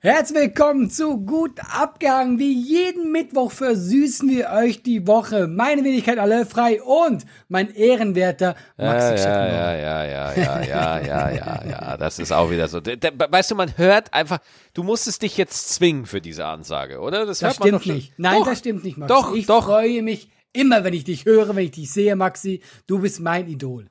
[0.00, 2.38] Herzlich willkommen zu Gut Abgehangen.
[2.38, 5.48] Wie jeden Mittwoch versüßen wir euch die Woche.
[5.48, 9.48] Meine Wenigkeit alle frei und mein ehrenwerter Maxi ja, Schaffner.
[9.48, 12.78] Ja, ja, ja, ja, ja, ja, ja, ja, das ist auch wieder so.
[12.78, 14.38] Weißt du, man hört einfach,
[14.72, 17.26] du musstest dich jetzt zwingen für diese Ansage, oder?
[17.26, 18.12] Das, hört das stimmt nicht.
[18.18, 19.12] Nein, doch, das stimmt nicht, Maxi.
[19.12, 19.64] Doch, ich doch.
[19.64, 22.62] freue mich immer, wenn ich dich höre, wenn ich dich sehe, Maxi.
[22.86, 23.90] Du bist mein Idol.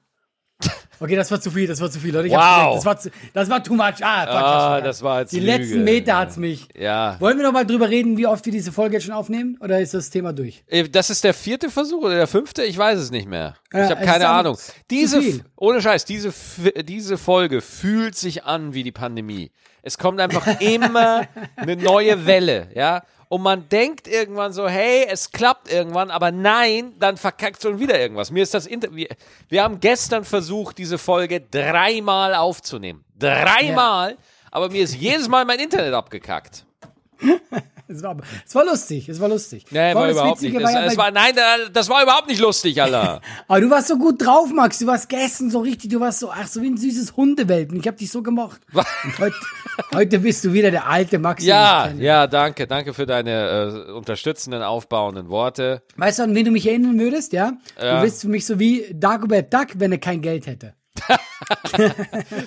[0.99, 2.27] Okay, das war zu viel, das war zu viel, Leute.
[2.27, 2.75] Ich wow.
[2.75, 4.01] Das war, zu, das war too much.
[4.01, 5.51] Ah, fuck, ah das war jetzt Die Lüge.
[5.57, 6.67] letzten Meter hat's mich.
[6.75, 7.15] Ja.
[7.19, 9.57] Wollen wir noch mal drüber reden, wie oft wir diese Folge jetzt schon aufnehmen?
[9.61, 10.63] Oder ist das Thema durch?
[10.91, 12.63] Das ist der vierte Versuch oder der fünfte?
[12.63, 13.55] Ich weiß es nicht mehr.
[13.73, 14.57] Ja, ich habe keine Ahnung.
[14.89, 15.21] Diese,
[15.55, 16.33] ohne Scheiß, diese,
[16.83, 19.51] diese Folge fühlt sich an wie die Pandemie.
[19.83, 23.03] Es kommt einfach immer eine neue Welle, ja.
[23.29, 27.99] Und man denkt irgendwann so, hey, es klappt irgendwann, aber nein, dann verkackt schon wieder
[27.99, 28.31] irgendwas.
[28.31, 29.09] Mir ist das Inter wir,
[29.49, 33.03] wir haben gestern versucht, diese Folge dreimal aufzunehmen.
[33.19, 34.17] Dreimal,
[34.51, 36.65] aber mir ist jedes Mal mein Internet abgekackt.
[37.89, 39.65] Es war, es war lustig, es war lustig.
[39.71, 40.53] Nee, war das überhaupt nicht.
[40.53, 41.33] Witzige Das, war ja war, nein,
[41.71, 43.21] das war überhaupt nicht lustig, Alter.
[43.47, 44.79] Aber du warst so gut drauf, Max.
[44.79, 47.79] Du warst gestern so richtig, du warst so, ach, so wie ein süßes Hundewelpen.
[47.79, 48.59] Ich hab dich so gemocht.
[49.17, 49.35] Heute,
[49.93, 51.43] heute bist du wieder der alte Max.
[51.45, 52.67] Ja, ja, danke.
[52.67, 55.83] Danke für deine äh, unterstützenden, aufbauenden Worte.
[55.95, 57.53] Weißt du, an wen du mich erinnern würdest, ja?
[57.81, 57.97] Ja.
[57.97, 60.73] Du bist für mich so wie Dagobert Duck, wenn er kein Geld hätte.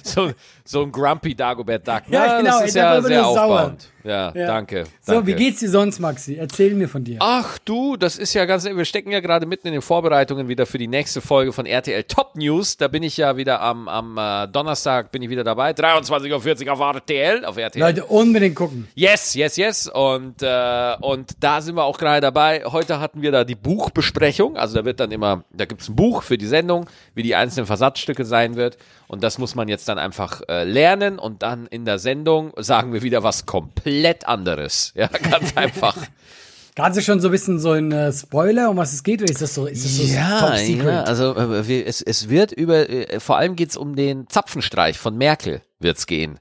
[0.03, 0.33] So,
[0.65, 2.03] so ein grumpy Dagobert Duck.
[2.09, 3.77] Ja, Ja, genau, Das ist war ja sehr sauer.
[4.05, 4.47] Ja, Ja.
[4.47, 4.85] danke.
[5.03, 5.27] So, danke.
[5.27, 6.37] wie geht's dir sonst, Maxi?
[6.37, 7.19] Erzähl mir von dir.
[7.21, 10.65] Ach du, das ist ja ganz, wir stecken ja gerade mitten in den Vorbereitungen wieder
[10.65, 12.77] für die nächste Folge von RTL Top News.
[12.77, 15.73] Da bin ich ja wieder am, am äh, Donnerstag bin ich wieder dabei.
[15.73, 17.81] 23.40 Uhr auf RTL, auf RTL.
[17.81, 18.89] Leute, unbedingt gucken.
[18.95, 19.89] Yes, yes, yes.
[19.89, 22.63] Und, äh, und da sind wir auch gerade dabei.
[22.65, 24.57] Heute hatten wir da die Buchbesprechung.
[24.57, 27.67] Also da wird dann immer, da gibt's ein Buch für die Sendung, wie die einzelnen
[27.67, 28.79] Versatzstücke sein wird.
[29.09, 31.19] Und das muss man jetzt dann einfach äh, lernen.
[31.19, 33.90] Und dann in der Sendung sagen wir wieder was komplett
[34.27, 34.93] anderes.
[34.95, 35.97] Ja, ganz einfach.
[36.77, 39.21] Kannst du schon so ein bisschen so ein äh, Spoiler, um was es geht?
[39.23, 40.87] Oder ist das so, ist das so top secret?
[40.87, 45.17] ja, also äh, es, es wird über, äh, vor allem geht's um den Zapfenstreich von
[45.19, 46.39] Merkel, wird's gehen.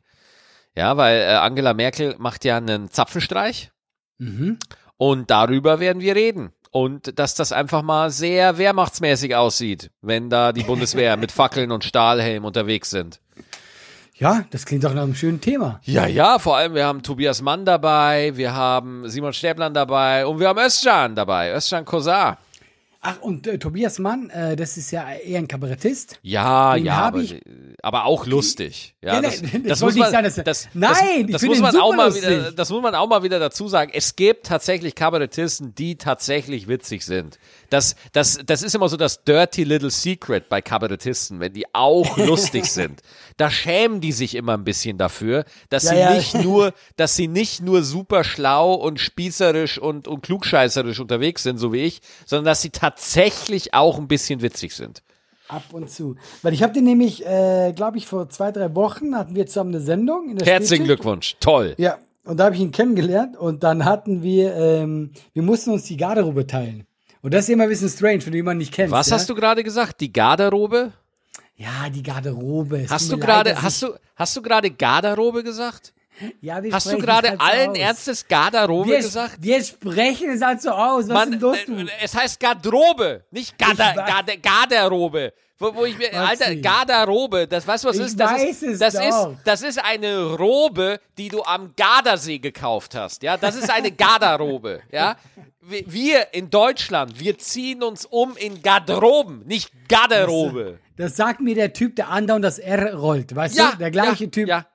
[0.76, 3.72] Ja, weil Angela Merkel macht ja einen Zapfenstreich
[4.20, 4.60] Mhm.
[4.98, 6.52] und darüber werden wir reden.
[6.72, 11.84] Und dass das einfach mal sehr wehrmachtsmäßig aussieht, wenn da die Bundeswehr mit Fackeln und
[11.84, 13.20] Stahlhelm unterwegs sind.
[14.20, 15.80] Ja, das klingt doch nach einem schönen Thema.
[15.86, 20.40] Ja, ja, vor allem wir haben Tobias Mann dabei, wir haben Simon Stäblan dabei und
[20.40, 22.38] wir haben Özcan dabei, Özcan Kosar.
[23.02, 26.20] Ach, und äh, Tobias Mann, äh, das ist ja eher ein Kabarettist.
[26.22, 27.42] Ja, Den ja, aber, ich-
[27.82, 28.94] aber auch lustig.
[29.02, 32.52] Ja, Ja, das, muss man, sagen, das- das, Nein, das, muss man auch mal wieder,
[32.52, 33.90] das muss man auch mal wieder dazu sagen.
[33.94, 37.40] Es gibt tatsächlich Kabarettisten, die tatsächlich witzig sind.
[37.70, 42.18] Das, das, das ist immer so das dirty little secret bei Kabarettisten, wenn die auch
[42.30, 43.02] lustig sind.
[43.38, 46.14] Da schämen die sich immer ein bisschen dafür, dass Ja, sie ja.
[46.16, 51.58] nicht nur, dass sie nicht nur super schlau und spießerisch und, und klugscheißerisch unterwegs sind,
[51.58, 55.04] so wie ich, sondern dass sie tatsächlich auch ein bisschen witzig sind.
[55.48, 56.16] Ab und zu.
[56.44, 59.74] Weil ich habe den nämlich, äh, glaube ich, vor zwei, drei Wochen hatten wir zusammen
[59.74, 60.38] eine Sendung.
[60.44, 60.86] Herzlichen.
[60.86, 61.38] Glückwunsch.
[61.40, 61.74] Toll.
[61.80, 65.86] Ja, und da habe ich ihn kennengelernt und dann hatten wir, ähm, wir mussten uns
[65.86, 66.86] die Garderobe teilen.
[67.22, 68.92] Und das ist immer ein bisschen strange, wenn du jemanden nicht kennst.
[68.92, 69.16] Was ja?
[69.16, 70.00] hast du gerade gesagt?
[70.00, 70.94] Die Garderobe?
[71.56, 72.84] Ja, die Garderobe.
[72.84, 75.94] Es Hast du gerade, hast du, hast du gerade Garderobe gesagt?
[76.42, 77.78] Ja, wir Hast du gerade halt so allen aus.
[77.78, 79.38] Ernstes Garderobe wir, gesagt?
[79.40, 81.08] Wir sprechen es halt so aus.
[81.08, 81.74] Was Mann, denn los, du?
[81.78, 85.34] äh, es heißt Garderobe, nicht Garder, Garder, Garderobe.
[85.62, 86.14] Wo, wo ich mir.
[86.18, 88.18] Alter, Garderobe, das weißt du was Ich ist?
[88.20, 89.32] Das weiß ist, es das doch.
[89.34, 93.36] ist, das ist eine Robe, die du am Gardasee gekauft hast, ja?
[93.36, 95.18] Das ist eine Garderobe, ja?
[95.62, 100.80] Wir- in Deutschland, wir ziehen uns um in Garderoben, nicht Garderobe.
[100.96, 103.36] Das sagt mir der Typ, der andauernd das R rollt.
[103.36, 103.78] Weißt Ja, du?
[103.80, 104.48] Der gleiche ja, Typ.
[104.48, 104.66] Ja.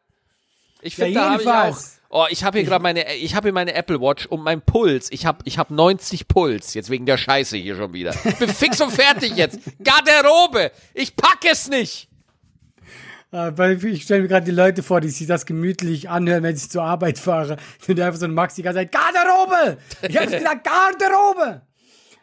[0.84, 1.78] Ich Ja, finde, da habe ich auch.
[2.10, 5.08] Oh, ich habe hier gerade meine, ich habe hier meine Apple Watch und mein Puls.
[5.10, 6.74] Ich habe, ich habe 90 Puls.
[6.74, 8.14] Jetzt wegen der Scheiße hier schon wieder.
[8.24, 9.58] Ich bin fix und fertig jetzt.
[9.82, 10.70] Garderobe.
[10.92, 12.08] Ich pack es nicht.
[13.30, 16.70] Weil ich stelle mir gerade die Leute vor, die sich das gemütlich anhören, wenn ich
[16.70, 17.56] zur Arbeit fahre.
[17.88, 19.78] Und einfach so ein Max die ganze Zeit, Garderobe!
[20.08, 21.62] Ich hab's gesagt, Garderobe!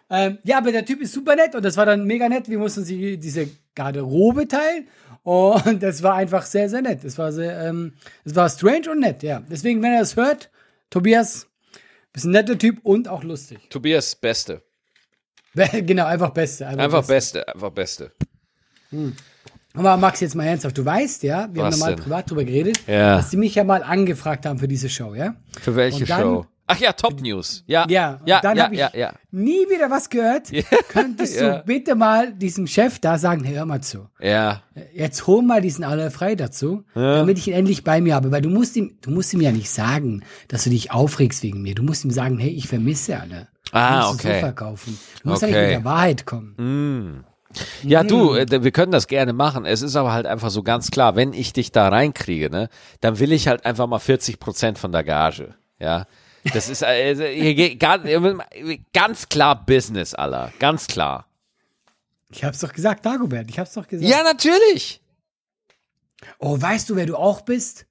[0.10, 2.48] Ähm, ja, aber der Typ ist super nett und das war dann mega nett.
[2.48, 4.88] Wir mussten sie diese Garderobe teilen
[5.24, 7.04] und das war einfach sehr, sehr nett.
[7.04, 7.94] Es war sehr, ähm,
[8.26, 9.42] es war strange und nett, ja.
[9.50, 10.50] Deswegen, wenn er das hört,
[10.90, 11.48] Tobias,
[12.14, 13.60] bist ein netter Typ und auch lustig.
[13.70, 14.62] Tobias, Beste.
[15.54, 16.68] genau, einfach Beste.
[16.68, 18.12] Einfach Beste, einfach Beste.
[19.74, 22.80] Aber Max, jetzt mal ernsthaft, du weißt ja, wir Was haben normal privat drüber geredet,
[22.88, 23.18] Ja.
[23.18, 25.36] dass sie mich ja mal angefragt haben für diese Show, ja?
[25.62, 26.46] Für welche Und dann- Show?
[26.72, 27.64] Ach ja, Top News.
[27.68, 29.14] Ja, Ja, ja, dann ja, habe ich ja, ja.
[29.32, 30.50] nie wieder was gehört.
[30.90, 34.08] Könntest du bitte mal diesem Chef da sagen, hey, hör mal zu.
[34.20, 34.64] Ja,
[34.94, 38.32] Jetzt hol mal diesen alle frei dazu, damit ich ihn endlich bei mir habe.
[38.32, 41.62] Weil du musst ihm, du musst ihm ja nicht sagen, dass du dich aufregst wegen
[41.62, 41.76] mir.
[41.76, 43.48] Du musst ihm sagen, hey, ich vermisse alle.
[43.74, 44.34] Ah, du musst es okay.
[44.36, 45.00] so verkaufen.
[45.24, 45.52] Du musst Okay.
[45.52, 47.24] nicht mit der Wahrheit kommen.
[47.84, 49.66] Ja, du, äh, wir können das gerne machen.
[49.66, 52.70] Es ist aber halt einfach so ganz klar, wenn ich dich da reinkriege, ne,
[53.02, 55.56] dann will ich halt einfach mal 40 Prozent von der Gage.
[55.80, 56.06] Ja.
[56.54, 58.08] Das ist äh, geht ganz,
[58.94, 60.52] ganz klar Business, aller.
[60.60, 61.28] Ganz klar.
[62.32, 64.10] Ich hab's doch gesagt, Dagobert, ich hab's doch gesagt.
[64.10, 65.02] Ja, natürlich.
[66.40, 67.86] Oh, weißt du, wer du auch bist?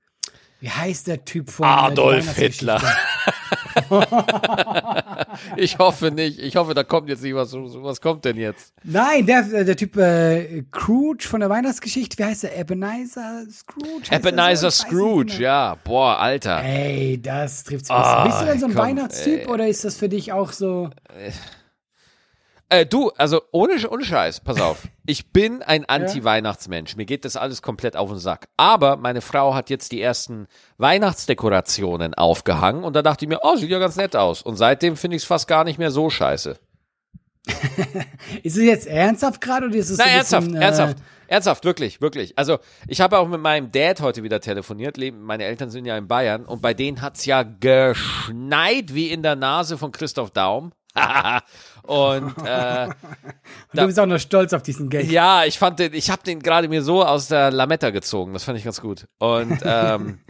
[0.60, 2.82] Wie heißt der Typ von Adolf Hitler.
[5.56, 6.38] Ich hoffe nicht.
[6.38, 7.52] Ich hoffe, da kommt jetzt nicht was.
[7.54, 8.72] Was kommt denn jetzt?
[8.82, 12.58] Nein, der, der Typ äh, Scrooge von der Weihnachtsgeschichte, wie heißt der?
[12.58, 14.08] Ebenezer Scrooge?
[14.10, 14.84] er Ebenezer so?
[14.84, 15.40] Scrooge, genau.
[15.42, 15.76] ja.
[15.84, 16.62] Boah, Alter.
[16.62, 19.46] Ey, das trifft's Ah, Bist du denn so ein komm, Weihnachtstyp ey.
[19.46, 20.90] oder ist das für dich auch so?
[22.70, 24.88] Äh, du, also ohne, ohne Scheiß, pass auf.
[25.06, 26.94] Ich bin ein Anti-Weihnachtsmensch.
[26.94, 28.46] Mir geht das alles komplett auf den Sack.
[28.56, 30.46] Aber meine Frau hat jetzt die ersten
[30.78, 34.40] Weihnachtsdekorationen aufgehangen und da dachte ich mir, oh, sieht ja ganz nett aus.
[34.40, 36.60] Und seitdem finde ich es fast gar nicht mehr so scheiße.
[38.44, 40.96] Ist es jetzt ernsthaft gerade oder ist es Na, so ernsthaft, bisschen, äh, ernsthaft.
[41.26, 42.38] Ernsthaft, wirklich, wirklich.
[42.38, 44.96] Also, ich habe auch mit meinem Dad heute wieder telefoniert.
[44.96, 49.34] Meine Eltern sind ja in Bayern und bei denen hat's ja geschneit wie in der
[49.34, 50.70] Nase von Christoph Daum.
[51.82, 52.88] und äh,
[53.72, 55.10] Du bist auch noch stolz auf diesen Geld.
[55.10, 58.32] Ja, ich fand den, ich habe den gerade mir so aus der Lametta gezogen.
[58.32, 59.06] Das fand ich ganz gut.
[59.18, 60.20] Und ähm,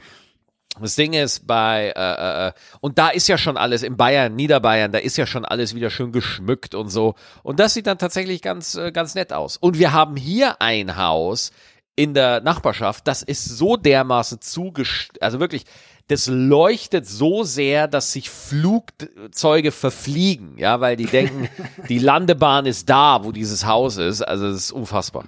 [0.81, 4.93] das Ding ist bei äh, äh, und da ist ja schon alles in Bayern, Niederbayern,
[4.93, 7.15] da ist ja schon alles wieder schön geschmückt und so.
[7.43, 9.57] Und das sieht dann tatsächlich ganz äh, ganz nett aus.
[9.57, 11.51] Und wir haben hier ein Haus
[11.97, 15.65] in der Nachbarschaft, das ist so dermaßen zugestellt, also wirklich
[16.11, 21.49] das leuchtet so sehr, dass sich Flugzeuge verfliegen, ja, weil die denken,
[21.89, 24.23] die Landebahn ist da, wo dieses Haus ist.
[24.23, 25.25] Also das ist unfassbar.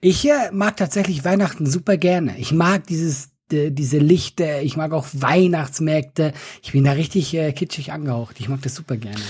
[0.00, 2.38] Ich äh, mag tatsächlich Weihnachten super gerne.
[2.38, 6.32] Ich mag dieses äh, diese Lichter, ich mag auch Weihnachtsmärkte.
[6.62, 8.36] Ich bin da richtig äh, kitschig angehaucht.
[8.40, 9.22] Ich mag das super gerne.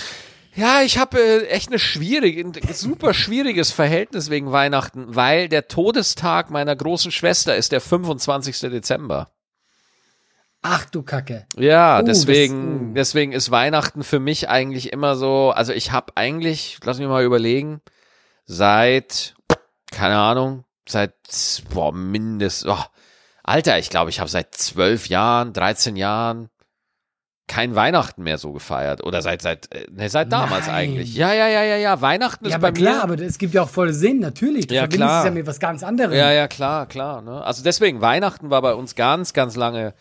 [0.56, 5.68] Ja, ich habe äh, echt eine schwierige, ein super schwieriges Verhältnis wegen Weihnachten, weil der
[5.68, 8.58] Todestag meiner großen Schwester ist der 25.
[8.70, 9.28] Dezember.
[10.68, 11.46] Ach du Kacke.
[11.56, 12.94] Ja, das- deswegen, oh.
[12.94, 17.22] deswegen ist Weihnachten für mich eigentlich immer so, also ich habe eigentlich, lass mich mal
[17.24, 17.80] überlegen,
[18.46, 19.34] seit,
[19.92, 21.14] keine Ahnung, seit,
[21.72, 22.82] boah, mindestens, oh,
[23.44, 26.48] Alter, ich glaube, ich habe seit zwölf Jahren, 13 Jahren
[27.48, 29.04] kein Weihnachten mehr so gefeiert.
[29.04, 30.74] Oder seit, seit, äh, ne, seit damals Nein.
[30.74, 31.14] eigentlich.
[31.14, 33.14] Ja, ja, ja, ja, ja, Weihnachten ist Ja, bei aber klar, mir.
[33.14, 34.66] aber es gibt ja auch voll Sinn, natürlich.
[34.66, 35.20] Du Ja, klar.
[35.20, 36.12] es ja mit was ganz anderem.
[36.12, 37.22] Ja, ja, klar, klar.
[37.22, 37.40] Ne?
[37.44, 39.94] Also deswegen, Weihnachten war bei uns ganz, ganz lange.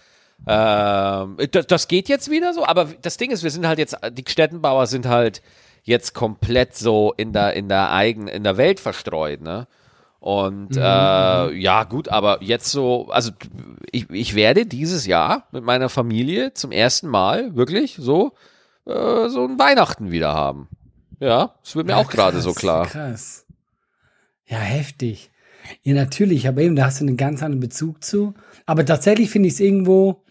[0.47, 3.97] Ähm, das, das geht jetzt wieder so, aber das Ding ist, wir sind halt jetzt,
[4.11, 5.41] die Städtenbauer sind halt
[5.83, 9.67] jetzt komplett so in der, in der eigenen, in der Welt verstreut, ne?
[10.19, 13.31] Und äh, ja, gut, aber jetzt so, also
[13.91, 18.33] ich, ich werde dieses Jahr mit meiner Familie zum ersten Mal wirklich so,
[18.87, 20.67] äh, so ein Weihnachten wieder haben.
[21.19, 22.87] Ja, das wird mir Ja, auch gerade so klar.
[22.87, 23.45] Krass.
[24.47, 25.29] Ja, heftig.
[25.83, 28.33] Ja, natürlich, aber eben, da hast du einen ganz anderen Bezug zu.
[28.65, 30.23] Aber tatsächlich finde ich es irgendwo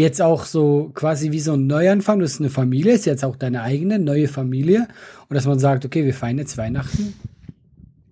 [0.00, 2.18] jetzt auch so quasi wie so ein Neuanfang.
[2.18, 4.88] Du hast eine Familie, ist jetzt auch deine eigene neue Familie.
[5.28, 7.14] Und dass man sagt, okay, wir feiern jetzt Weihnachten.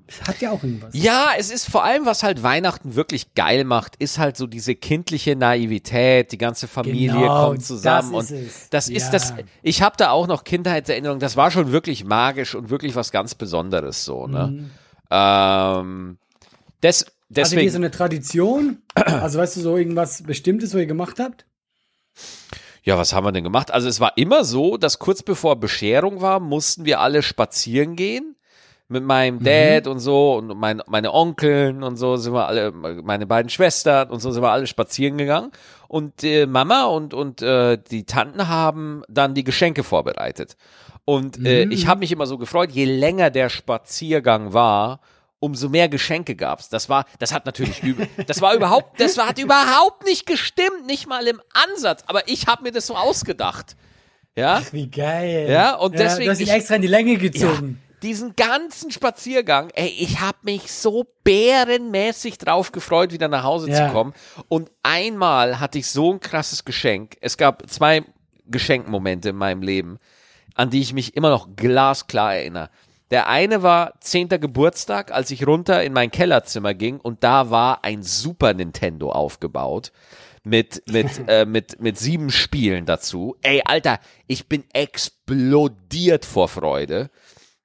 [0.07, 0.91] Das hat ja auch irgendwas.
[0.93, 4.75] Ja, es ist vor allem, was halt Weihnachten wirklich geil macht, ist halt so diese
[4.75, 9.11] kindliche Naivität, die ganze Familie Genau, kommt zusammen das ist und das ist Ja.
[9.13, 9.35] das.
[9.63, 11.21] Ich habe da auch noch Kindheitserinnerungen.
[11.21, 14.27] Das war schon wirklich magisch und wirklich was ganz Besonderes so.
[14.27, 14.49] Ne?
[14.49, 14.71] Mhm.
[15.13, 16.19] Ähm,
[16.83, 17.71] des, Hattet ihr deswegen.
[17.71, 18.79] so eine Tradition?
[18.97, 21.47] Also weißt du, so irgendwas Bestimmtes, was ihr gemacht habt?
[22.83, 23.71] Ja, was haben wir denn gemacht?
[23.71, 28.37] Also es war immer so, dass kurz bevor Bescherung war, mussten wir alle spazieren gehen.
[28.89, 33.25] Mit meinem Dad und so und mein, meine Onkeln und so sind wir alle, meine
[33.25, 35.53] beiden Schwestern und so sind wir alle spazieren gegangen.
[35.87, 40.57] Und äh, Mama und, und äh, die Tanten haben dann die Geschenke vorbereitet.
[41.05, 44.99] Und äh, ich habe mich immer so gefreut, je länger der Spaziergang war,
[45.41, 46.69] umso mehr Geschenke gab's.
[46.69, 50.87] Das war, das hat natürlich übel, das war überhaupt, das war, hat überhaupt nicht gestimmt,
[50.87, 52.05] nicht mal im Ansatz.
[52.07, 53.77] Aber ich habe mir das so ausgedacht.
[54.37, 55.49] Ja, Wie geil.
[55.51, 57.83] Ja, und deswegen- Du hast dich ich- extra in die Länge ja, gezogen.
[58.03, 63.87] diesen ganzen Spaziergang, ey, ich habe mich so bärenmäßig drauf gefreut, wieder nach Hause Ja.
[63.89, 64.15] zu kommen.
[64.49, 67.17] Und einmal hatte ich so ein krasses Geschenk.
[67.21, 68.05] Es gab zwei
[68.47, 69.99] Geschenkmomente in meinem Leben,
[70.55, 72.71] an die ich mich immer noch glasklar erinnere.
[73.11, 74.29] Der eine war 10.
[74.29, 79.91] Geburtstag, als ich runter in mein Kellerzimmer ging und da war ein Super Nintendo aufgebaut
[80.45, 83.37] mit, mit, äh, mit, mit sieben Spielen dazu.
[83.43, 87.11] Ey, Alter, ich bin explodiert vor Freude.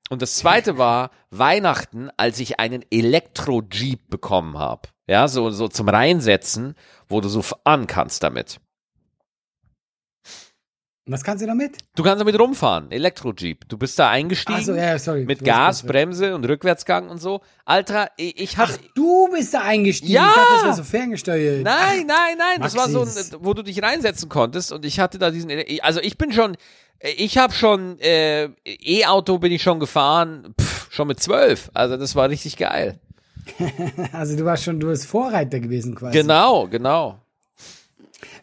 [0.10, 4.90] Und das zweite war Weihnachten, als ich einen Elektro-Jeep bekommen habe.
[5.08, 6.76] Ja, so, so zum Reinsetzen,
[7.08, 8.60] wo du so fahren kannst damit.
[11.08, 11.78] Was kannst du damit?
[11.96, 13.70] Du kannst damit rumfahren, Elektro-Jeep.
[13.70, 14.60] Du bist da eingestiegen.
[14.60, 15.26] Ach so, ja, sorry.
[15.26, 17.42] Mit Gas, Bremse und Rückwärtsgang und so.
[17.64, 18.70] Alter, ich, ich hab.
[18.70, 20.14] Ach, du bist da eingestiegen.
[20.14, 20.30] Ja!
[20.30, 21.64] Ich dachte, das wäre so ferngesteuert.
[21.64, 22.60] Nein, nein, nein.
[22.60, 23.34] Das war so, Maxis.
[23.34, 25.52] ein, wo du dich reinsetzen konntest und ich hatte da diesen.
[25.82, 26.58] Also ich bin schon.
[27.18, 31.70] Ich habe schon äh, E-Auto bin ich schon gefahren, pff, schon mit zwölf.
[31.74, 33.00] Also das war richtig geil.
[34.12, 36.18] Also du warst schon, du bist Vorreiter gewesen quasi.
[36.18, 37.20] Genau, genau.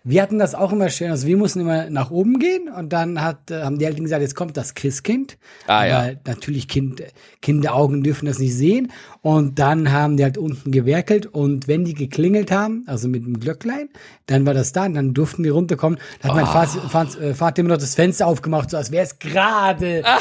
[0.04, 1.10] Wir hatten das auch immer schön.
[1.12, 4.20] Also wir mussten immer nach oben gehen und dann hat, äh, haben die Eltern gesagt,
[4.22, 5.38] jetzt kommt das Christkind.
[5.68, 5.98] Ah, ja.
[6.00, 7.02] Aber natürlich kind,
[7.40, 8.90] Kinderaugen dürfen das nicht sehen.
[9.20, 13.38] Und dann haben die halt unten gewerkelt und wenn die geklingelt haben, also mit dem
[13.38, 13.88] Glöcklein,
[14.26, 15.98] dann war das da und dann durften die runterkommen.
[16.20, 16.64] Da hat mein Ah.
[16.66, 20.02] Vater, Vater, äh, Vater immer noch das Fenster aufgemacht, so als wäre es gerade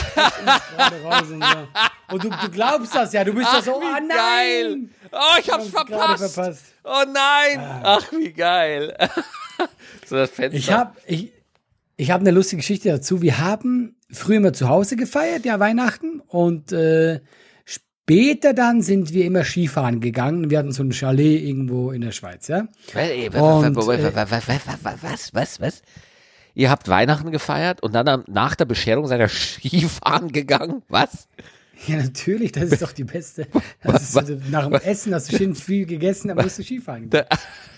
[1.03, 2.13] und so.
[2.13, 4.09] Und du, du glaubst das ja, du bist da so, wie oh nein!
[4.09, 4.77] geil.
[5.11, 6.33] Oh, ich hab's verpasst.
[6.33, 6.63] verpasst.
[6.83, 7.59] Oh nein.
[7.83, 8.95] Ach, wie geil.
[10.05, 10.57] so das Fenster.
[10.57, 11.31] Ich habe ich,
[11.97, 13.21] ich hab eine lustige Geschichte dazu.
[13.21, 16.21] Wir haben früher immer zu Hause gefeiert, ja, Weihnachten.
[16.27, 17.21] Und äh,
[17.65, 20.49] später dann sind wir immer Skifahren gegangen.
[20.49, 22.67] Wir hatten so ein Chalet irgendwo in der Schweiz, ja.
[23.41, 23.75] Und,
[25.01, 25.81] Was, was, was?
[26.53, 30.83] Ihr habt Weihnachten gefeiert und dann nach der Bescherung seid ihr Skifahren gegangen?
[30.89, 31.27] Was?
[31.87, 33.47] Ja, natürlich, das ist doch die beste.
[33.83, 34.15] Ist,
[34.51, 37.23] nach dem Essen hast du schön viel gegessen, dann musst du Skifahren gehen.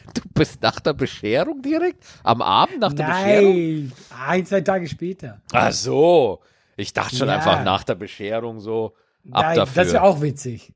[0.13, 2.03] Du bist nach der Bescherung direkt?
[2.24, 3.55] Am Abend nach der Bescherung?
[3.55, 3.91] Nein,
[4.27, 5.41] ein, zwei Tage später.
[5.51, 6.39] Ach so.
[6.75, 7.36] Ich dachte schon Ja.
[7.36, 8.93] einfach nach der Bescherung so
[9.31, 9.83] ab Nein, dafür.
[9.83, 10.74] das wäre auch witzig.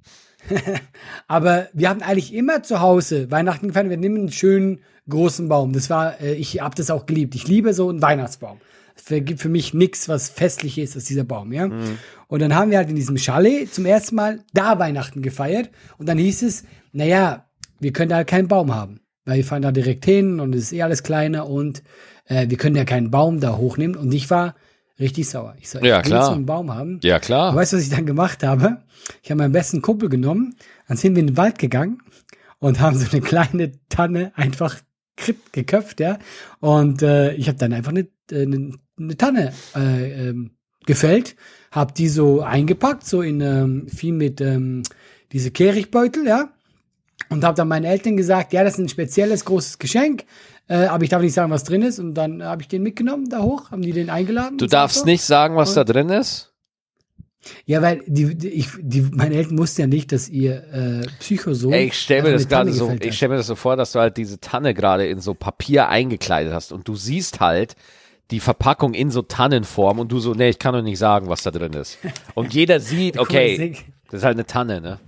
[1.28, 3.90] Aber wir hatten eigentlich immer zu Hause Weihnachten gefeiert.
[3.90, 4.80] Wir nehmen einen schönen
[5.10, 5.74] großen Baum.
[5.74, 7.36] Das war, äh, ich habe das auch geliebt.
[7.36, 8.60] Ich liebe so einen Weihnachtsbaum.
[8.96, 11.68] Es gibt für mich nichts, was festlich ist als dieser Baum, ja.
[11.68, 12.00] Mhm.
[12.28, 15.70] Und dann haben wir halt in diesem Chalet zum ersten Mal da Weihnachten gefeiert.
[15.98, 17.46] Und dann hieß es, naja,
[17.80, 19.00] wir können da halt keinen Baum haben.
[19.28, 21.84] Weil wir fahren da direkt hin und es ist eh alles kleiner und
[22.26, 23.98] äh, wir können ja keinen Baum da hochnehmen.
[23.98, 24.56] Und ich war
[25.00, 25.54] richtig sauer.
[25.60, 26.26] Ich so, Ja, ich will klar.
[26.26, 27.00] so einen Baum haben.
[27.04, 27.50] ja, klar.
[27.52, 28.78] Und weißt du, was ich dann gemacht habe?
[29.22, 30.56] Ich habe meinen besten Kumpel genommen,
[30.88, 32.02] dann sind wir in den Wald gegangen
[32.60, 34.78] und haben so eine kleine Tanne einfach
[35.52, 36.20] geköpft, ja.
[36.60, 40.52] Und äh, ich habe dann einfach eine, äh, eine, eine Tanne äh, ähm,
[40.86, 41.36] gefällt,
[41.72, 44.84] habe die so eingepackt, so in ähm, viel mit ähm,
[45.34, 46.50] diese Kehrichtbeutel, ja.
[47.30, 50.26] Und habe dann meinen Eltern gesagt, ja, das ist ein spezielles großes Geschenk,
[50.70, 52.00] äh, aber ich darf nicht sagen, was drin ist.
[52.00, 54.58] Und dann habe ich den mitgenommen da hoch, haben die den eingeladen.
[54.58, 56.54] Du darfst nicht sagen, was da drin ist?
[57.66, 61.74] Ja, weil die, die, ich, die, meine Eltern wussten ja nicht, dass ihr äh, Psychosohn.
[61.74, 64.00] Ey, ich stelle mir das gerade so, ich stelle mir das so vor, dass du
[64.00, 67.76] halt diese Tanne gerade in so Papier eingekleidet hast und du siehst halt
[68.32, 71.44] die Verpackung in so Tannenform und du so, nee, ich kann doch nicht sagen, was
[71.44, 71.98] da drin ist.
[72.36, 73.74] Und jeder sieht, okay,
[74.12, 75.00] das ist halt eine Tanne, ne?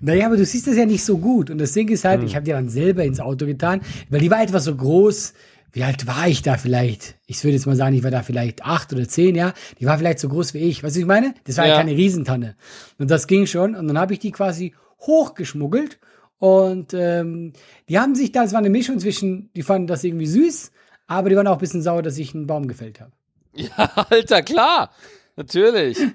[0.00, 1.50] Naja, aber du siehst das ja nicht so gut.
[1.50, 2.26] Und das Ding ist halt, Hm.
[2.26, 3.80] ich habe die dann selber ins Auto getan,
[4.10, 5.34] weil die war etwas so groß.
[5.72, 7.16] Wie alt war ich da vielleicht?
[7.26, 9.52] Ich würde jetzt mal sagen, ich war da vielleicht acht oder zehn, ja.
[9.80, 10.84] Die war vielleicht so groß wie ich.
[10.84, 11.34] Weißt du, was ich meine?
[11.44, 11.78] Das war ja Ja.
[11.78, 12.54] keine Riesentanne.
[12.98, 13.74] Und das ging schon.
[13.74, 15.98] Und dann habe ich die quasi hochgeschmuggelt.
[16.38, 17.54] Und ähm,
[17.88, 20.70] die haben sich da, es war eine Mischung zwischen, die fanden das irgendwie süß,
[21.06, 23.12] aber die waren auch ein bisschen sauer, dass ich einen Baum gefällt habe.
[23.54, 23.70] Ja,
[24.10, 24.90] Alter, klar.
[25.36, 25.98] Natürlich.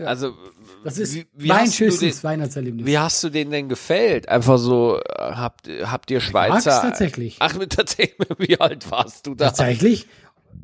[0.00, 0.32] Also,
[0.84, 2.86] Das ist wie, wie mein hast du schönstes den, Weihnachtserlebnis.
[2.86, 4.28] wie hast du den denn gefällt?
[4.28, 6.52] Einfach so, äh, habt, habt ihr Schweizer?
[6.54, 7.36] mag's tatsächlich.
[7.40, 9.46] Ach, mit tatsächlich, wie alt warst du da?
[9.46, 10.06] Tatsächlich.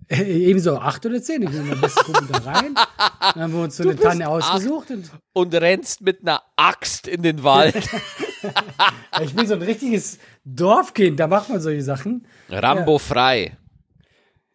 [0.09, 1.42] Äh, Ebenso acht oder zehn.
[1.42, 2.75] Ich bin meinem besten Kumpel da rein.
[3.35, 4.90] Dann haben wir uns so eine bist Tanne ausgesucht.
[4.90, 7.75] Und Und rennst mit einer Axt in den Wald.
[9.23, 12.26] ich bin so ein richtiges Dorfkind, da macht man solche Sachen.
[12.50, 13.56] Rambo frei.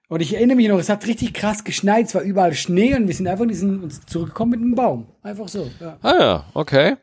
[0.09, 3.07] Und ich erinnere mich noch, es hat richtig krass geschneit, es war überall Schnee und
[3.07, 5.05] wir sind einfach in diesen, uns zurückgekommen mit einem Baum.
[5.21, 5.69] Einfach so.
[5.79, 5.97] Ja.
[6.01, 6.95] Ah ja, okay.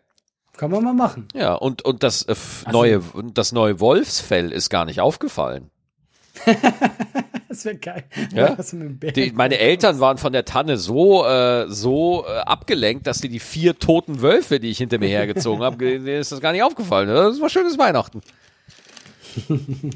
[0.56, 1.28] Kann man mal machen.
[1.34, 2.30] Ja, und, und das, äh,
[2.64, 5.70] Also- neue, das neue Wolfsfell ist gar nicht aufgefallen.
[7.48, 8.04] Das wäre geil.
[8.34, 8.54] Ja?
[9.12, 13.38] Die, meine Eltern waren von der Tanne so, äh, so äh, abgelenkt, dass sie die
[13.38, 17.08] vier toten Wölfe, die ich hinter mir hergezogen habe, denen ist das gar nicht aufgefallen.
[17.08, 18.20] Das war schönes Weihnachten.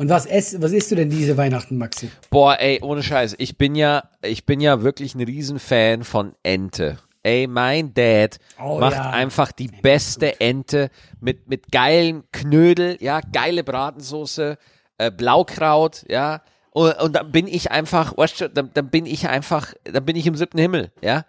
[0.00, 2.10] Und was, ess, was isst du denn diese Weihnachten, Maxi?
[2.30, 3.34] Boah, ey, ohne Scheiß.
[3.36, 6.96] Ich bin ja, ich bin ja wirklich ein Riesenfan von Ente.
[7.22, 9.10] Ey, mein Dad Oh, macht ja.
[9.10, 10.88] einfach die beste Ente
[11.20, 14.56] mit, mit geilen Knödel, ja, geile Bratensoße,
[14.96, 16.40] äh, Blaukraut, ja.
[16.70, 20.16] Und, und dann bin ich einfach, weißt du, dann, dann bin ich einfach, dann bin
[20.16, 21.26] ich im siebten Himmel, ja.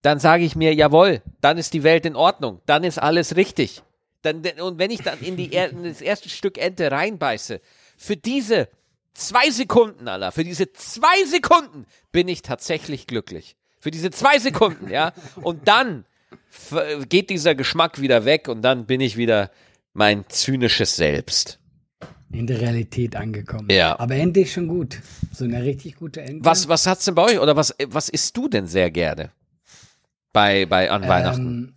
[0.00, 3.82] Dann sage ich mir, jawohl, dann ist die Welt in Ordnung, dann ist alles richtig.
[4.22, 7.60] dann, und wenn ich dann in, die, in das erste Stück Ente reinbeiße,
[7.96, 8.68] für diese
[9.14, 13.56] zwei Sekunden, Allah, für diese zwei Sekunden bin ich tatsächlich glücklich.
[13.80, 15.12] Für diese zwei Sekunden, ja.
[15.42, 16.04] Und dann
[17.08, 19.50] geht dieser Geschmack wieder weg und dann bin ich wieder
[19.92, 21.58] mein zynisches Selbst.
[22.32, 23.70] In der Realität angekommen.
[23.70, 23.98] Ja.
[23.98, 25.00] Aber ist schon gut.
[25.32, 26.44] So eine richtig gute Ente.
[26.44, 29.30] Was, was hat's denn bei euch oder was, was isst du denn sehr gerne?
[30.32, 31.75] Bei, bei, an Weihnachten?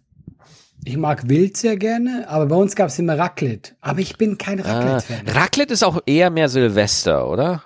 [0.86, 3.74] Ich mag Wild sehr gerne, aber bei uns gab es immer Raclette.
[3.82, 5.28] Aber ich bin kein Ah, Raclette-Fan.
[5.28, 7.64] Raclette ist auch eher mehr Silvester, oder?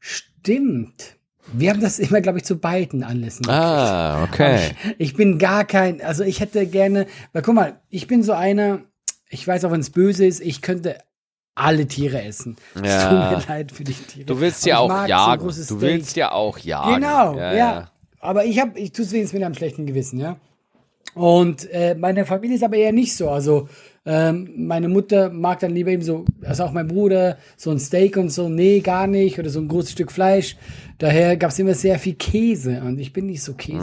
[0.00, 1.16] Stimmt.
[1.52, 3.48] Wir haben das immer, glaube ich, zu beiden Anlässen.
[3.48, 4.72] Ah, okay.
[4.98, 8.80] Ich bin gar kein, also ich hätte gerne, weil guck mal, ich bin so einer,
[9.28, 10.98] ich weiß auch, wenn es böse ist, ich könnte
[11.54, 12.56] alle Tiere essen.
[12.74, 13.08] Es Ja.
[13.08, 14.26] tut mir leid für die Tiere.
[14.26, 15.42] Du willst ja ich auch so jagen.
[15.42, 16.94] großes du willst ja auch jagen.
[16.96, 17.90] Genau, ja.
[18.20, 20.36] Aber ich habe, ich tue es wenigstens mit einem schlechten Gewissen, ja.
[21.14, 23.30] Und äh, meine Familie ist aber eher nicht so.
[23.30, 23.68] Also
[24.06, 28.16] ähm, meine Mutter mag dann lieber eben so, also auch mein Bruder, so ein Steak
[28.16, 29.38] und so, nee, gar nicht.
[29.38, 30.56] Oder so ein großes Stück Fleisch.
[30.98, 33.80] Daher gab es immer sehr viel Käse und ich bin nicht so käsig.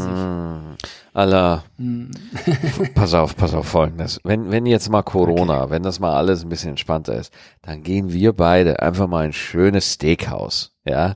[1.13, 1.63] Allah.
[1.77, 2.11] Hm.
[2.95, 4.19] pass auf, pass auf folgendes.
[4.23, 8.13] Wenn, wenn jetzt mal Corona, wenn das mal alles ein bisschen entspannter ist, dann gehen
[8.13, 11.15] wir beide einfach mal in ein schönes Steakhouse, ja.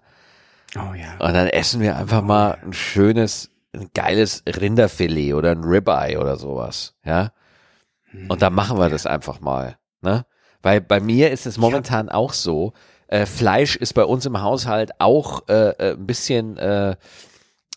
[0.76, 1.26] Oh ja.
[1.26, 6.38] Und dann essen wir einfach mal ein schönes, ein geiles Rinderfilet oder ein Ribeye oder
[6.38, 7.32] sowas, ja.
[8.30, 10.26] Und dann machen wir das einfach mal, ne?
[10.62, 12.74] Weil bei mir ist es momentan auch so,
[13.08, 16.96] äh, Fleisch ist bei uns im Haushalt auch äh, äh, ein bisschen äh,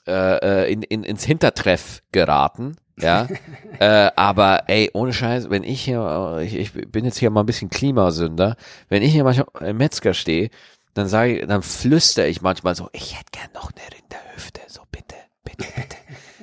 [0.06, 3.28] äh, äh, in, in, ins Hintertreff geraten, ja.
[3.78, 7.46] äh, aber ey, ohne Scheiß, wenn ich hier, ich, ich bin jetzt hier mal ein
[7.46, 8.56] bisschen Klimasünder,
[8.88, 10.50] wenn ich hier manchmal im Metzger stehe,
[10.94, 14.80] dann sage ich, dann flüster ich manchmal so, ich hätte gern noch eine Rinderhüfte, so
[14.90, 15.87] bitte, bitte, bitte.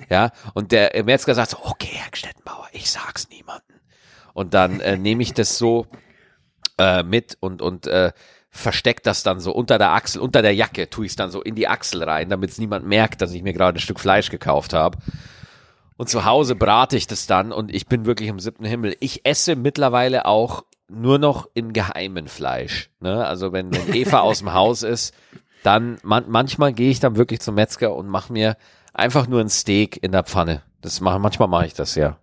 [0.10, 3.80] Ja, und der Metzger sagt so, okay, Herr Stettenbauer, ich sag's niemandem.
[4.34, 5.88] Und dann äh, nehme ich das so
[6.78, 8.12] äh, mit und, und äh,
[8.50, 11.42] versteck das dann so unter der Achsel, unter der Jacke, tue ich es dann so
[11.42, 14.30] in die Achsel rein, damit es niemand merkt, dass ich mir gerade ein Stück Fleisch
[14.30, 14.98] gekauft habe.
[15.98, 18.96] Und zu Hause brate ich das dann und ich bin wirklich im siebten Himmel.
[19.00, 22.90] Ich esse mittlerweile auch nur noch im Geheimen Fleisch.
[23.00, 23.26] Ne?
[23.26, 25.14] Also wenn, wenn Eva aus dem Haus ist,
[25.64, 28.58] dann man, manchmal gehe ich dann wirklich zum Metzger und mache mir
[28.96, 30.64] einfach nur ein Steak in der Pfanne.
[30.82, 32.18] Das mach, manchmal mache ich das ja.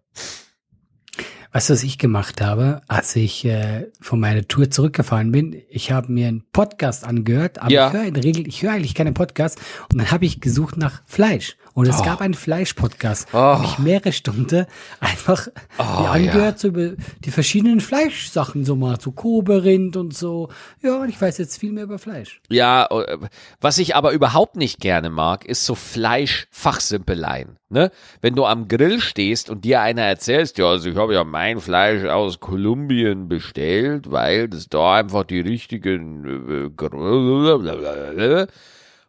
[1.54, 5.60] Weißt du, was ich gemacht habe, als ich äh, von meiner Tour zurückgefahren bin?
[5.68, 7.88] Ich habe mir einen Podcast angehört, aber Ja.
[7.88, 9.60] ich höre in der Regel, ich höre eigentlich keine Podcasts
[9.92, 11.58] und dann habe ich gesucht nach Fleisch.
[11.74, 12.04] Und es Oh.
[12.04, 13.28] gab einen Fleisch-Podcast.
[13.32, 13.38] Oh.
[13.38, 14.66] Habe ich mehrere Stunden
[15.00, 16.92] einfach Oh, mir angehört, so über
[17.24, 20.48] die verschiedenen Fleischsachen, so mal so Koberind und so.
[20.82, 22.40] Ja, und ich weiß jetzt viel mehr über Fleisch.
[22.50, 23.16] Ja, äh,
[23.60, 27.56] was ich aber überhaupt nicht gerne mag, ist so Fleischfachsimpeleien.
[27.70, 27.90] Ne?
[28.20, 31.58] Wenn du am Grill stehst und dir einer erzählst, ja, also ich habe ja mein
[31.58, 36.90] Fleisch aus Kolumbien bestellt, weil das da einfach die richtigen äh, Gr-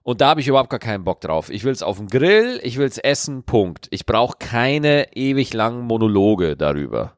[0.04, 1.50] und da habe ich überhaupt gar keinen Bock drauf.
[1.50, 3.88] Ich will's auf dem Grill, ich will's essen, Punkt.
[3.90, 7.18] Ich brauche keine ewig langen Monologe darüber.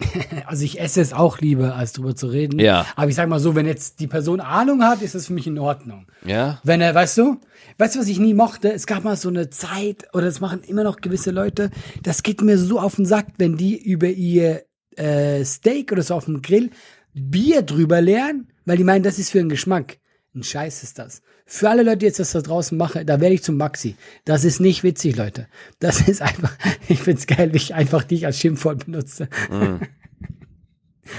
[0.46, 2.58] Also ich esse es auch lieber, als drüber zu reden.
[2.58, 2.86] Ja.
[2.96, 5.46] Aber ich sag mal so, wenn jetzt die Person Ahnung hat, ist das für mich
[5.46, 6.06] in Ordnung.
[6.24, 6.60] Ja?
[6.64, 7.40] Wenn er, weißt du,
[7.78, 8.72] weißt du, was ich nie mochte?
[8.72, 11.70] Es gab mal so eine Zeit, oder das machen immer noch gewisse Leute,
[12.02, 14.64] das geht mir so auf den Sack, wenn die über ihr
[14.96, 16.70] äh, Steak oder so auf dem Grill
[17.14, 19.98] Bier drüber leeren, weil die meinen, das ist für einen Geschmack.
[20.34, 21.22] Ein Scheiß ist das.
[21.46, 23.94] Für alle Leute, die jetzt das da draußen machen, da werde ich zum Maxi.
[24.24, 25.46] Das ist nicht witzig, Leute.
[25.78, 26.52] Das ist einfach,
[26.88, 29.28] ich find's geil, wie ich einfach dich als Schimpfwort benutze.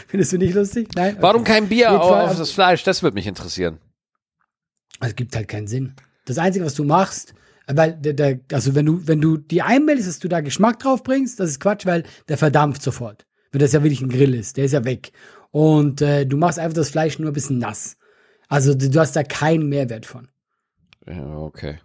[0.08, 0.90] Findest du nicht lustig?
[0.96, 1.18] Nein?
[1.20, 1.54] Warum Okay.
[1.54, 2.84] kein Bier auf, auf das Fleisch?
[2.84, 3.78] Das würde mich interessieren.
[5.00, 5.94] Es gibt halt keinen Sinn.
[6.26, 7.36] Das Einzige, was du machst,
[7.68, 11.04] weil der, der, also wenn du, wenn du die einmeldest, dass du da Geschmack drauf
[11.04, 13.26] bringst, das ist Quatsch, weil der verdampft sofort.
[13.52, 15.12] Wenn das ja wirklich ein Grill ist, der ist ja weg.
[15.52, 17.96] Und äh, du machst einfach das Fleisch nur ein bisschen nass.
[18.48, 20.28] Also du, hast da keinen Mehrwert von.
[21.08, 21.80] Ja, okay.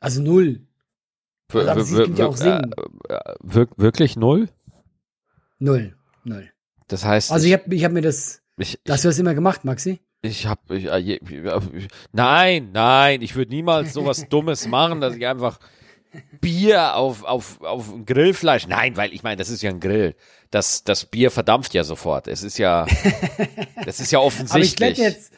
[0.00, 0.60] Also null.
[1.50, 2.72] Wir, sie gibt ja auch Sinn.
[3.08, 4.48] Äh, äh, wir, wirklich null?
[5.58, 5.96] Null.
[6.24, 6.50] Null.
[6.88, 9.64] Das heißt, Also ich habe ich hab mir das, ich, hast du das immer gemacht,
[9.64, 10.00] Maxi?
[10.22, 15.58] ich habe, äh, ich, nein, nein, ich würde niemals sowas Dummes machen, dass ich einfach
[16.40, 20.14] Bier auf, auf, auf Grillfleisch, nein, weil ich meine, das ist ja ein Grill.
[20.50, 22.28] Das, das Bier verdampft ja sofort.
[22.28, 22.86] Es ist ja,
[23.84, 24.98] das ist ja Aber ich offensichtlich.
[24.98, 25.32] jetzt,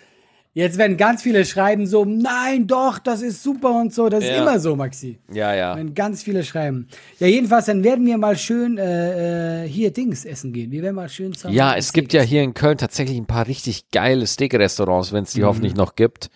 [0.53, 4.09] jetzt werden ganz viele schreiben so, nein, doch, das ist super und so.
[4.09, 4.43] Das ist Ja.
[4.43, 5.19] immer so, Maxi.
[5.33, 5.77] ja, ja.
[5.77, 6.89] Wenn ganz viele schreiben.
[7.19, 10.71] Ja, jedenfalls, dann werden wir mal schön äh, äh, hier Dings essen gehen.
[10.71, 11.55] Wir werden mal schön zusammen.
[11.55, 15.33] Ja, es gibt ja hier in Köln tatsächlich ein paar richtig geile Steak-Restaurants, wenn es
[15.33, 16.31] die hoffentlich noch gibt.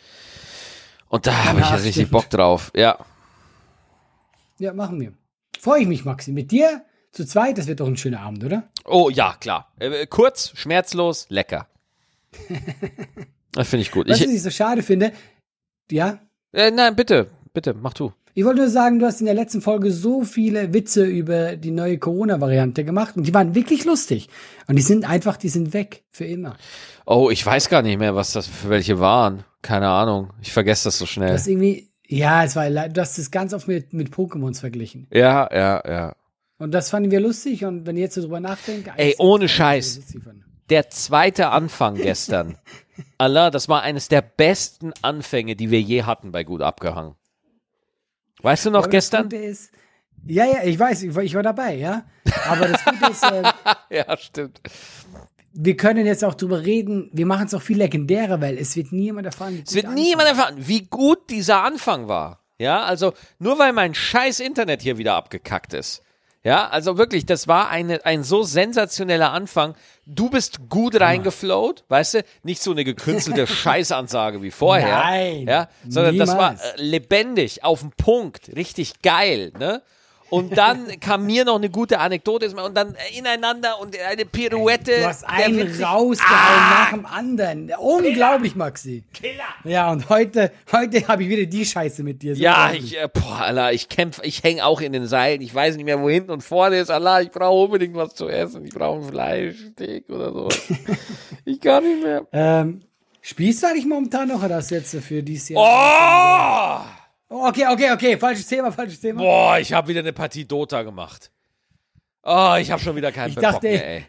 [1.08, 2.10] Und da habe ich ja Ja, richtig stimmt.
[2.10, 2.72] Bock drauf.
[2.74, 2.98] Ja.
[4.58, 5.12] Ja, machen wir.
[5.58, 6.32] Freue ich mich, Maxi.
[6.32, 8.64] Mit dir zu zweit, das wird doch ein schöner Abend, oder?
[8.84, 9.72] Oh ja, klar.
[9.78, 11.68] Äh, kurz, schmerzlos, lecker.
[13.52, 14.08] das finde ich gut.
[14.08, 15.12] Was Ich, ich so schade finde,
[15.90, 16.18] ja,
[16.52, 18.12] äh, nein, bitte, bitte, mach du.
[18.34, 21.70] ich wollte nur sagen, du hast in der letzten Folge so viele Witze über die
[21.72, 24.28] neue Corona-Variante gemacht und die waren wirklich lustig.
[24.66, 26.56] Und die sind einfach, die sind weg für immer.
[27.06, 29.44] Oh, ich weiß gar nicht mehr, was das für welche waren.
[29.62, 30.30] Keine Ahnung.
[30.42, 31.30] Ich vergesse das so schnell.
[31.32, 35.06] Das irgendwie, ja, es war, du hast das ganz oft mit, mit Pokémons verglichen.
[35.10, 36.16] ja, ja, ja.
[36.56, 40.00] Und das fanden wir lustig und wenn ich jetzt so drüber nachdenke, Ey, ohne Scheiß.
[40.70, 42.56] Der zweite Anfang gestern.
[43.18, 47.16] Allah, das war eines der besten Anfänge, die wir je hatten bei Gut abgehangen.
[48.40, 49.30] Weißt du noch das gestern?
[49.30, 49.72] Ist,
[50.26, 52.04] ja, ja, ich weiß, ich war, ich war dabei, ja.
[52.48, 53.24] Aber das Gute ist,
[53.90, 54.60] äh, Ja, stimmt.
[55.56, 58.92] Wir können jetzt auch drüber reden, wir machen es auch viel legendärer, weil es wird
[58.92, 59.54] niemand erfahren.
[59.56, 62.40] wie Es gut wird niemand erfahren, wie gut dieser Anfang war.
[62.58, 66.02] Ja, also nur weil mein scheiß Internet hier wieder abgekackt ist.
[66.44, 69.74] Ja, also wirklich, das war eine, ein so sensationeller Anfang.
[70.04, 72.24] Du bist gut reingeflowt, weißt du?
[72.42, 74.98] Nicht so eine gekünstelte Scheißansage wie vorher.
[74.98, 76.62] Nein, Ja, sondern das war niemals.
[76.74, 79.82] äh, lebendig, auf den Punkt, richtig geil, ne?
[80.30, 84.98] Und dann kam mir noch eine gute Anekdote und dann äh, ineinander und eine Pirouette.
[85.00, 86.70] Du hast einen rausgehauen Ah!
[86.84, 87.70] nach dem anderen.
[87.78, 89.04] Unglaublich, Maxi.
[89.12, 89.44] Killer.
[89.64, 92.34] Ja, und heute, heute habe ich wieder die Scheiße mit dir.
[92.34, 95.40] So Ja, ich, äh, boah, Allah, ich kämpfe, ich hänge auch in den Seilen.
[95.42, 96.90] Ich weiß nicht mehr, wo hinten und vorne ist.
[96.90, 98.64] Allah, ich brauche unbedingt was zu essen.
[98.64, 100.48] Ich brauche ein Fleischsteak oder so.
[101.44, 102.26] ich kann nicht mehr.
[102.32, 102.80] Ähm,
[103.20, 105.62] spielst du eigentlich momentan noch oder hast du jetzt für dieses Jahr?
[105.62, 107.03] Oh!
[107.28, 108.18] Oh, okay, okay, okay.
[108.18, 109.20] Falsches Thema, falsches Thema.
[109.20, 111.30] Boah, ich habe wieder eine Partie Dota gemacht.
[112.22, 114.04] Oh, ich habe schon wieder keinen Ich Bock dachte, mehr, ey.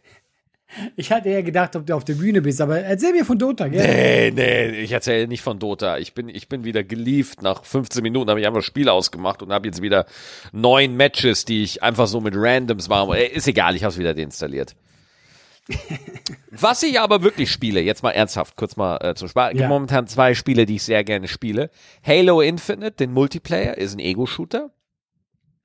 [0.95, 3.67] Ich hatte eher gedacht, ob du auf der Bühne bist, aber erzähl mir von Dota,
[3.67, 3.85] gell?
[3.85, 5.97] Nee, nee, ich erzähle nicht von Dota.
[5.99, 7.41] Ich bin, ich bin wieder gelieft.
[7.41, 10.05] Nach 15 Minuten habe ich einfach das Spiel ausgemacht und habe jetzt wieder
[10.51, 13.17] neun Matches, die ich einfach so mit Randoms mache.
[13.17, 14.75] Äh, Ist egal, ich habe es wieder deinstalliert.
[16.51, 19.53] Was ich aber wirklich spiele, jetzt mal ernsthaft, kurz mal äh, zum Spaß.
[19.55, 19.67] Ja.
[19.67, 21.69] momentan zwei Spiele, die ich sehr gerne spiele.
[22.05, 24.71] Halo Infinite, den Multiplayer, ist ein Ego-Shooter.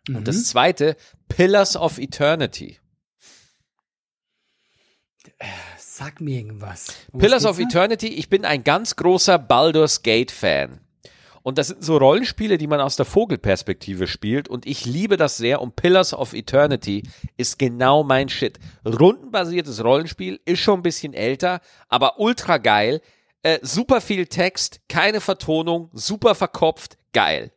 [0.09, 0.97] Und das zweite,
[1.29, 2.79] Pillars of Eternity.
[5.79, 6.95] Sag mir irgendwas.
[7.13, 7.59] Um Pillars of?
[7.59, 10.81] Eternity, ich bin ein ganz großer Baldur's Gate Fan.
[11.51, 14.47] Und das sind so Rollenspiele, die man aus der Vogelperspektive spielt.
[14.47, 15.61] Und ich liebe das sehr.
[15.61, 17.03] Und Pillars of Eternity
[17.37, 18.61] ist genau mein Shit.
[18.87, 23.01] Rundenbasiertes Rollenspiel, ist schon ein bisschen älter, aber ultra geil.
[23.43, 27.51] Äh, super viel Text, keine Vertonung, super verkopft, geil.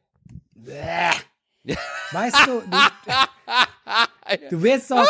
[2.11, 2.77] Weißt du, du,
[4.49, 5.07] du wirst doch,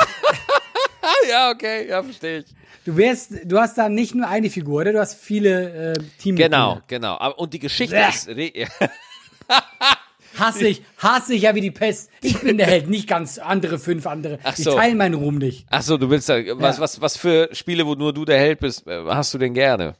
[1.30, 2.46] ja, okay, ja, verstehe ich.
[2.86, 4.94] du wirst, du hast da nicht nur eine Figur, oder?
[4.94, 6.50] Du hast viele äh, Teammitglieder.
[6.50, 7.18] Genau, genau.
[7.20, 8.50] Aber, und die Geschichte Bäh.
[8.50, 8.70] ist.
[10.38, 12.10] Hasse ich, hasse ich ja wie die Pest.
[12.24, 14.39] Ich bin der Held, nicht ganz andere fünf andere.
[14.44, 14.74] Ach Ich so.
[14.76, 15.68] teile meinen Ruhm nicht.
[15.70, 16.82] Ach so, du willst da, was, Ja.
[16.82, 19.94] was, was für Spiele, wo nur du der Held bist, äh, hast du denn gerne?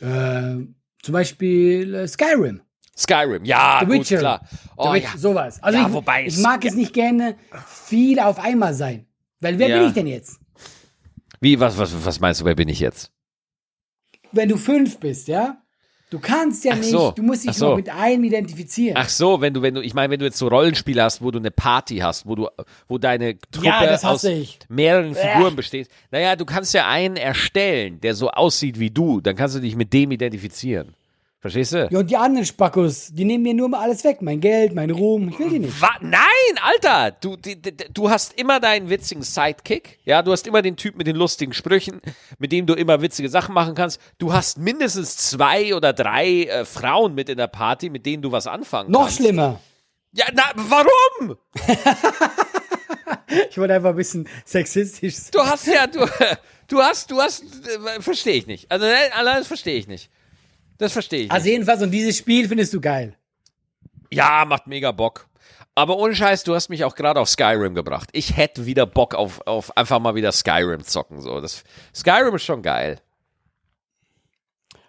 [0.00, 0.58] Äh,
[1.02, 2.62] zum Beispiel äh, Skyrim.
[2.96, 4.18] Skyrim, ja, The gut, Witcher.
[4.18, 4.40] klar.
[4.76, 5.18] Oh, The Witcher, ja.
[5.18, 5.62] Sowas.
[5.62, 9.06] Also Ja, ich, wobei ich mag es nicht gerne viel auf einmal sein.
[9.40, 9.78] Weil wer Ja.
[9.78, 10.38] bin ich denn jetzt?
[11.40, 13.10] Wie, was, was, was meinst du, wer bin ich jetzt?
[14.30, 15.58] Wenn du fünf bist, ja?
[16.10, 17.10] Du kannst ja Ach nicht, so.
[17.12, 17.74] du musst dich so.
[17.74, 18.98] mit einem identifizieren.
[18.98, 21.30] Ach so, wenn du, wenn du, ich meine, wenn du jetzt so Rollenspiele hast, wo
[21.30, 22.48] du eine Party hast, wo du,
[22.86, 24.58] wo deine Truppe Ja, aus ich.
[24.68, 25.88] mehreren Figuren besteht.
[26.10, 29.74] Naja, du kannst ja einen erstellen, der so aussieht wie du, dann kannst du dich
[29.74, 30.94] mit dem identifizieren.
[31.42, 31.88] Verstehst du?
[31.90, 34.22] Ja, und die anderen Spackos, die nehmen mir nur mal alles weg.
[34.22, 35.28] Mein Geld, mein Ruhm.
[35.28, 35.82] Ich will die nicht.
[35.82, 36.22] Wa Nein,
[36.62, 37.16] Alter!
[37.20, 39.98] Du, die, die, du hast immer deinen witzigen Sidekick.
[40.04, 42.00] Ja, du hast immer den Typ mit den lustigen Sprüchen,
[42.38, 44.00] mit dem du immer witzige Sachen machen kannst.
[44.18, 48.30] Du hast mindestens zwei oder drei äh, Frauen mit in der Party, mit denen du
[48.30, 49.16] was anfangen Noch kannst.
[49.16, 49.58] schlimmer.
[50.12, 51.36] Ja, na, warum?
[53.50, 55.30] Ich wollte einfach ein bisschen sexistisch sein.
[55.32, 56.00] Du hast ja, du,
[56.68, 58.70] du hast, du hast, äh, verstehe ich nicht.
[58.70, 60.10] Also, nein, allein das verstehe ich nicht.
[60.82, 63.16] Das verstehe ich Also jedenfalls, und dieses Spiel findest du geil.
[64.10, 65.28] Ja, macht mega Bock.
[65.76, 68.08] Aber ohne Scheiß, du hast mich auch gerade auf Skyrim gebracht.
[68.12, 71.20] Ich hätte wieder Bock auf, auf einfach mal wieder Skyrim zocken.
[71.20, 71.40] So.
[71.40, 71.62] Das,
[71.94, 72.98] Skyrim ist schon geil.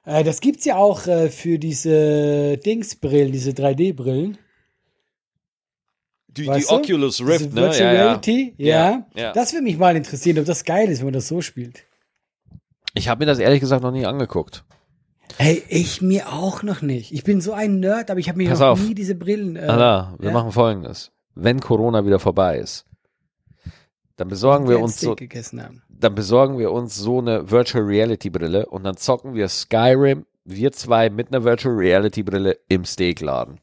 [0.04, 4.40] Äh, das gibt's ja auch äh, für diese Dingsbrillen, diese 3D-Brillen.
[6.28, 6.66] Die, die?
[6.70, 7.62] Oculus Rift, Diese ne?
[7.62, 8.02] Virtual Ja, ja.
[8.06, 8.66] Reality, ja.
[8.66, 9.32] Ja, ja.
[9.34, 11.84] Das würde mich mal interessieren, ob das geil ist, wenn man das so spielt.
[12.96, 14.66] Ich habe mir das ehrlich gesagt noch nie angeguckt.
[15.38, 17.12] Ey, ich mir auch noch nicht.
[17.12, 18.82] Ich bin so ein Nerd, aber ich habe mir Pass noch auf.
[18.82, 19.56] nie diese Brillen.
[19.56, 20.34] Äh, Allah, wir ja.
[20.34, 21.12] machen folgendes.
[21.36, 22.86] Wenn Corona wieder vorbei ist,
[24.18, 25.16] dann besorgen wir uns so,
[25.90, 30.72] dann besorgen wir uns so eine Virtual Reality Brille und dann zocken wir Skyrim, wir
[30.72, 33.60] zwei mit einer Virtual Reality Brille im Steakladen.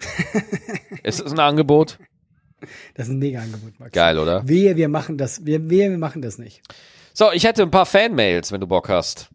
[1.04, 1.98] ist das ein Angebot?
[2.94, 3.92] Das ist ein mega Angebot, Max.
[3.92, 4.46] Geil, oder?
[4.46, 5.46] Wehe, wir machen das.
[5.46, 6.62] Wir, wehe, wir machen das nicht.
[7.14, 9.30] So, ich hätte ein paar Fanmails, wenn du Bock hast.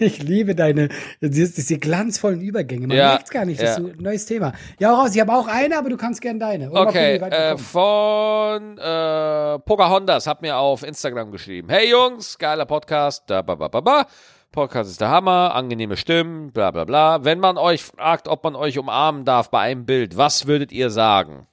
[0.00, 0.88] Ich liebe deine,
[1.20, 2.86] diese, diese glanzvollen Übergänge.
[2.86, 3.84] Man Ja, merkt gar nicht, das ja.
[3.84, 4.52] ist ein neues Thema.
[4.78, 6.68] Ja, raus, ich habe auch eine, aber du kannst gern deine.
[6.68, 11.68] Gucken, Okay, äh, von äh, Pocahontas hat mir auf Instagram geschrieben.
[11.68, 14.06] Hey Jungs, geiler Podcast, da ba ba ba ba.
[14.52, 17.24] Podcast ist der Hammer, angenehme Stimmen, bla bla bla.
[17.24, 20.90] Wenn man euch fragt, ob man euch umarmen darf bei einem Bild, was würdet ihr
[20.90, 21.46] sagen?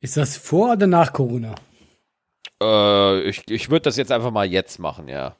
[0.00, 1.54] Ist das vor oder nach Corona?
[2.62, 5.36] Äh, ich ich würde das jetzt einfach mal jetzt machen, ja.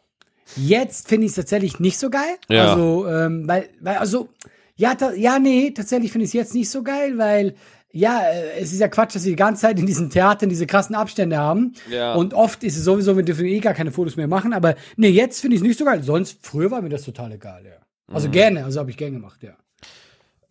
[0.56, 2.36] Jetzt finde ich es tatsächlich nicht so geil.
[2.48, 2.72] Ja.
[2.72, 4.28] Also, ähm, weil, weil, also,
[4.76, 7.54] ja, ta ja, nee, tatsächlich finde ich es jetzt nicht so geil, weil,
[7.92, 10.66] ja, äh, es ist ja Quatsch, dass sie die ganze Zeit in diesen Theatern diese
[10.66, 11.74] krassen Abstände haben.
[11.90, 12.14] Ja.
[12.14, 15.08] Und oft ist es sowieso, wir dürfen eh gar keine Fotos mehr machen, aber nee,
[15.08, 16.02] jetzt finde ich es nicht so geil.
[16.02, 17.78] Sonst, früher war mir das total egal, ja.
[18.08, 18.14] Mhm.
[18.14, 19.56] Also gerne, also habe ich gern gemacht, ja.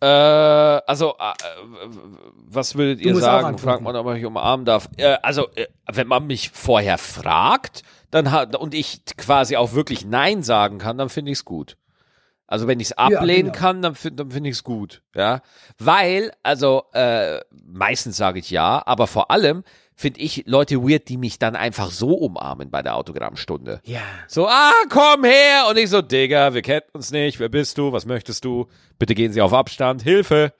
[0.04, 1.32] Äh, also, äh,
[2.36, 3.56] was würdet ihr sagen?
[3.56, 4.86] Fragt man, ob mich umarmen darf.
[4.98, 10.04] Äh, also, äh, wenn man mich vorher fragt, dann hat, und ich quasi auch wirklich
[10.04, 11.78] Nein sagen kann, dann finde ich es gut.
[12.46, 13.58] Also, wenn ich es ablehnen genau.
[13.58, 15.00] kann, dann, dann finde ich es gut.
[15.14, 15.40] Ja.
[15.78, 19.64] Weil, also, äh, meistens sage ich ja, aber vor allem
[19.96, 23.80] finde ich Leute weird, die mich dann einfach so umarmen bei der Autogrammstunde.
[23.84, 24.00] Ja.
[24.28, 25.66] So, ah, komm her!
[25.70, 28.66] Und ich so, Digga, wir kennen uns nicht, wer bist du, was möchtest du?
[28.98, 30.52] Bitte gehen Sie auf Abstand, Hilfe!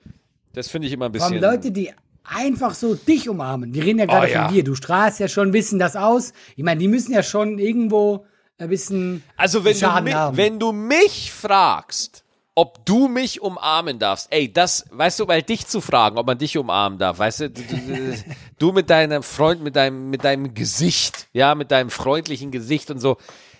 [0.53, 1.41] Das finde ich immer ein bisschen.
[1.41, 1.91] Leute, die
[2.23, 3.71] einfach so dich umarmen.
[3.73, 4.45] Die reden ja gerade Oh, ja.
[4.45, 4.63] von dir.
[4.63, 6.33] Du strahlst ja schon ein bisschen das aus.
[6.55, 8.25] Ich meine, die müssen ja schon irgendwo
[8.57, 10.37] ein bisschen also, wenn du, Schaden mi haben.
[10.37, 12.23] wenn du mich fragst,
[12.55, 16.37] ob du mich umarmen darfst, ey, das, weißt du, weil dich zu fragen, ob man
[16.37, 18.15] dich umarmen darf, weißt du, du, du,
[18.57, 22.99] du mit deinem Freund, mit deinem, mit deinem Gesicht, ja, mit deinem freundlichen Gesicht und
[22.99, 23.17] so,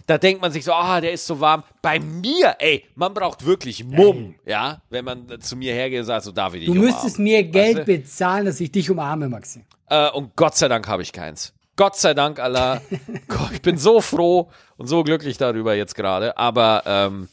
[0.07, 1.63] da denkt man sich so, ah, der ist so warm.
[1.81, 6.23] Bei mir, ey, man braucht wirklich Mumm, ja, wenn man zu mir hergeht und sagt,
[6.25, 6.91] so darf ich dich Du umarmen.
[6.93, 7.85] müsstest mir Geld du?
[7.85, 9.65] bezahlen, dass ich dich umarme, Maxi.
[9.89, 11.53] Äh, und Gott sei Dank habe ich keins.
[11.75, 12.81] Gott sei Dank, Allah.
[13.51, 16.37] Ich bin so froh und so glücklich darüber jetzt gerade.
[16.37, 17.27] Aber ähm,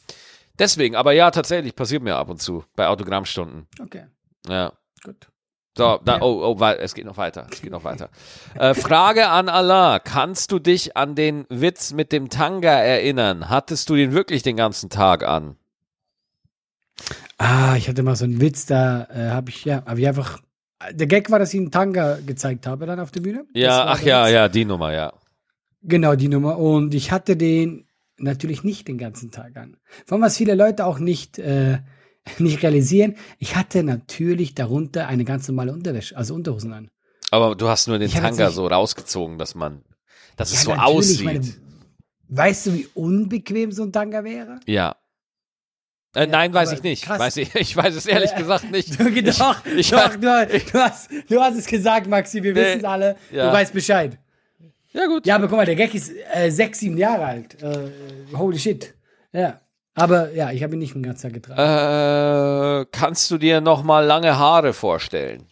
[0.59, 3.67] deswegen, aber ja, tatsächlich passiert mir ab und zu bei Autogrammstunden.
[3.81, 4.07] Okay,
[4.49, 4.73] Ja.
[5.05, 5.29] gut.
[5.77, 7.47] So, da, oh, oh, es geht noch weiter.
[7.51, 8.11] Es geht noch weiter.
[8.57, 10.01] Äh, Frage an Allah.
[10.01, 13.49] Kannst du dich an den Witz mit dem Tanga erinnern?
[13.49, 15.57] Hattest du den wirklich den ganzen Tag an?
[17.39, 20.41] Ah, ich hatte mal so einen Witz, da äh, habe ich, ja, habe ich einfach.
[20.91, 23.47] Der Gag war, dass ich einen Tanga gezeigt habe dann auf der Bühne.
[23.55, 24.33] Ja, ach ja, Witz.
[24.33, 25.13] ja, die Nummer, ja.
[25.83, 26.59] Genau, die Nummer.
[26.59, 27.87] Und ich hatte den
[28.23, 29.77] natürlich nicht den ganzen Tag an.
[30.09, 31.79] Allem, was viele Leute auch nicht, äh,
[32.39, 36.91] nicht realisieren, ich hatte natürlich darunter eine ganz normale Unterwäsche, also Unterhosen an.
[37.31, 39.83] Aber du hast nur den Ich Tanga so rausgezogen, dass man,
[40.37, 41.25] dass es Ja, so natürlich, aussieht.
[41.25, 41.63] meine-
[42.35, 44.59] Weißt du, wie unbequem so ein Tanga wäre?
[44.67, 44.97] Ja.
[46.15, 47.05] Äh, nein, weiß ich nicht.
[47.05, 47.19] krass.
[47.19, 48.39] Weiß ich, ich weiß es ehrlich Ja.
[48.39, 48.89] gesagt nicht.
[48.99, 52.79] Du, doch, ich- doch, du, du, hast, du hast es gesagt, Maxi, wir Nee, wissen
[52.79, 53.17] es alle.
[53.31, 53.47] ja.
[53.49, 54.19] Du weißt Bescheid.
[54.93, 55.27] Ja, gut.
[55.27, 57.63] Ja, aber guck mal, der Gag ist äh, sechs, sieben Jahre alt.
[57.63, 57.91] Äh,
[58.37, 58.95] holy shit.
[59.33, 59.61] Ja.
[59.95, 62.83] Aber ja, ich habe ihn nicht den ganzen Tag getragen.
[62.83, 65.47] Äh, kannst du dir noch mal lange Haare vorstellen?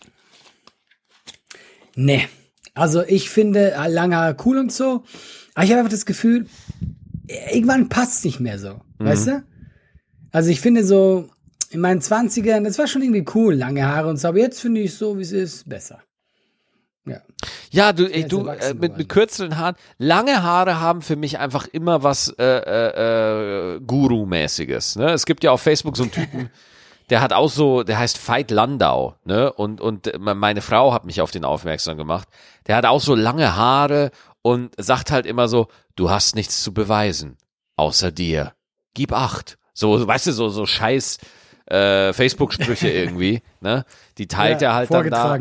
[1.95, 2.27] Nee.
[2.75, 5.05] Also ich finde äh, lange Haare cool und so.
[5.55, 6.47] Aber ich habe einfach das Gefühl,
[7.27, 8.81] irgendwann passt es nicht mehr so.
[8.99, 9.45] Weißt du?
[10.33, 11.29] Also ich finde so,
[11.71, 14.29] in meinen Zwanzigern, das war schon irgendwie cool, lange Haare und so.
[14.29, 16.03] Aber jetzt finde ich so, wie es ist, besser.
[17.07, 17.21] Ja.
[17.71, 19.77] Ja, du, ey, du äh, mit, mit kürzeren Haaren.
[19.99, 24.97] Lange Haare haben für mich einfach immer was äh, äh, äh, Guru-mäßiges.
[24.97, 25.11] Ne?
[25.11, 26.51] Es gibt ja auf Facebook so einen Typen,
[27.11, 29.53] der hat auch so, der heißt Veit Landau, ne?
[29.53, 32.29] Und und äh, meine Frau hat mich auf den aufmerksam gemacht.
[32.67, 34.11] Der hat auch so lange Haare
[34.43, 37.37] und sagt halt immer so, du hast nichts zu beweisen,
[37.77, 38.53] außer dir.
[38.95, 39.59] Gib acht.
[39.73, 41.19] So, weißt du, so so Scheiß
[41.67, 43.85] äh, Facebook-Sprüche irgendwie, ne?
[44.19, 45.39] Die teilt er halt dann da.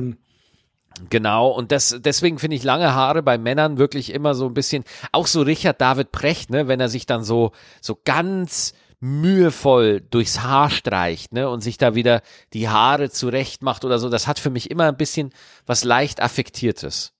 [1.09, 4.83] Genau, und das, deswegen finde ich lange Haare bei Männern wirklich immer so ein bisschen,
[5.13, 10.41] auch so Richard David Precht, ne, wenn er sich dann so, so ganz mühevoll durchs
[10.41, 12.21] Haar streicht, ne, und sich da wieder
[12.53, 15.31] die Haare zurecht macht oder so, das hat für mich immer ein bisschen
[15.65, 17.13] was leicht Affektiertes.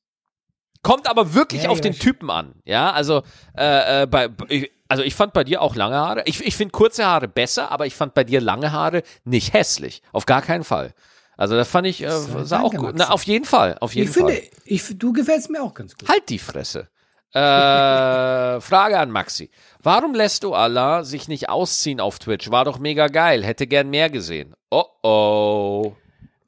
[0.82, 3.24] Kommt aber wirklich Ja, auf ja, den Typen an, ja, also,
[3.58, 6.72] äh, äh, bei, ich- also ich fand bei dir auch lange Haare, ich, ich finde
[6.72, 10.64] kurze Haare besser, aber ich fand bei dir lange Haare nicht hässlich, auf gar keinen
[10.64, 10.94] Fall.
[11.40, 12.10] Also das fand ich, äh,
[12.44, 14.28] sah auch gut, na, auf jeden Fall, auf jeden Ich Fall.
[14.30, 16.10] finde, ich, du gefällst mir auch ganz gut.
[16.10, 16.90] Halt die Fresse.
[17.34, 17.40] Äh,
[18.62, 19.50] Frage an Maxi.
[19.82, 22.52] Warum lässt du Allah sich nicht ausziehen auf Twitch?
[22.52, 23.46] War doch mega geil.
[23.46, 24.54] Hätte gern mehr gesehen.
[24.70, 25.94] Oh oh.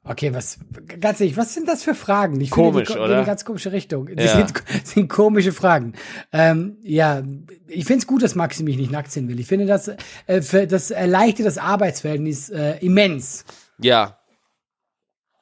[0.04, 0.58] Okay, was,
[1.00, 2.38] ganz ehrlich, was sind das für Fragen?
[2.40, 3.12] Ich Komisch, finde, die, oder?
[3.12, 4.10] in eine ganz komische Richtung.
[4.14, 4.36] Das Ja.
[4.46, 4.52] sind,
[4.86, 5.94] sind komische Fragen.
[6.32, 7.22] Ähm, ja,
[7.68, 9.40] ich finde es gut, dass Maxi mich nicht nackt sehen will.
[9.40, 9.88] Ich finde, das,
[10.26, 13.44] äh, für, das erleichtert das Arbeitsverhältnis äh, immens.
[13.78, 14.18] Ja.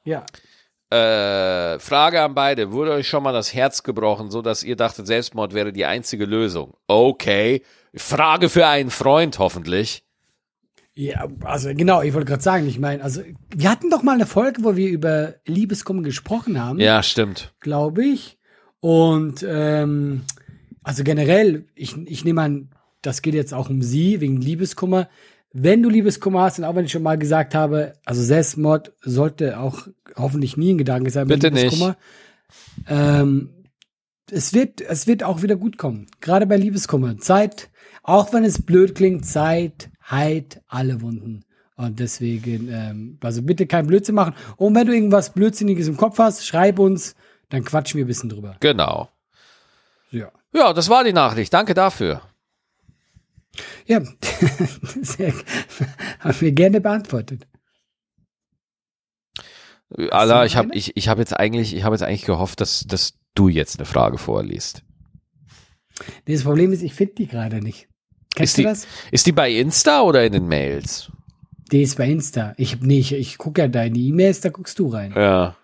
[0.03, 0.25] Ja.
[0.89, 2.71] Äh, Frage an beide.
[2.71, 6.25] Wurde euch schon mal das Herz gebrochen, so dass ihr dachtet, Selbstmord wäre die einzige
[6.25, 6.75] Lösung?
[6.87, 7.63] Okay.
[7.95, 10.03] Frage für einen Freund, hoffentlich.
[10.93, 13.21] Ja, also genau, ich wollte gerade sagen, ich meine, also
[13.55, 16.79] wir hatten doch mal eine Folge, wo wir über Liebeskummer gesprochen haben.
[16.79, 17.53] Ja, stimmt.
[17.61, 18.37] Glaube ich.
[18.81, 20.23] Und ähm,
[20.83, 22.69] also generell, ich, ich nehme an,
[23.01, 25.07] das geht jetzt auch um sie, wegen Liebeskummer.
[25.53, 29.59] Wenn du Liebeskummer hast, und auch wenn ich schon mal gesagt habe, also Selbstmord sollte
[29.59, 31.97] auch hoffentlich nie ein Gedanke sein Bitte Liebeskummer.
[32.87, 33.49] Ähm,
[34.31, 36.07] es wird, es wird auch wieder gut kommen.
[36.21, 37.17] Gerade bei Liebeskummer.
[37.17, 37.69] Zeit,
[38.03, 41.43] auch wenn es blöd klingt, Zeit heilt alle Wunden.
[41.75, 44.35] Und deswegen, ähm, also bitte kein Blödsinn machen.
[44.55, 47.15] Und wenn du irgendwas Blödsinniges im Kopf hast, schreib uns,
[47.49, 48.55] dann quatschen wir ein bisschen drüber.
[48.59, 49.09] Genau.
[50.11, 50.31] Ja.
[50.53, 51.53] Ja, das war die Nachricht.
[51.53, 52.21] Danke dafür.
[53.85, 54.01] Ja,
[55.01, 55.33] sehr,
[56.19, 57.47] haben wir gerne beantwortet.
[60.11, 63.13] Allah, ich habe ich, ich hab jetzt eigentlich, ich habe jetzt eigentlich gehofft, dass, dass
[63.35, 64.83] du jetzt eine Frage vorliest.
[66.25, 67.89] Nee, Das Problem ist, ich finde die gerade nicht.
[68.33, 68.87] Kennst Ist du die, das?
[69.11, 71.11] ist die bei Insta oder in den Mails?
[71.71, 72.53] Die ist bei Insta.
[72.57, 75.13] Ich, nee, ich, ich gucke ja deine E-Mails, da guckst du rein.
[75.15, 75.55] Ja.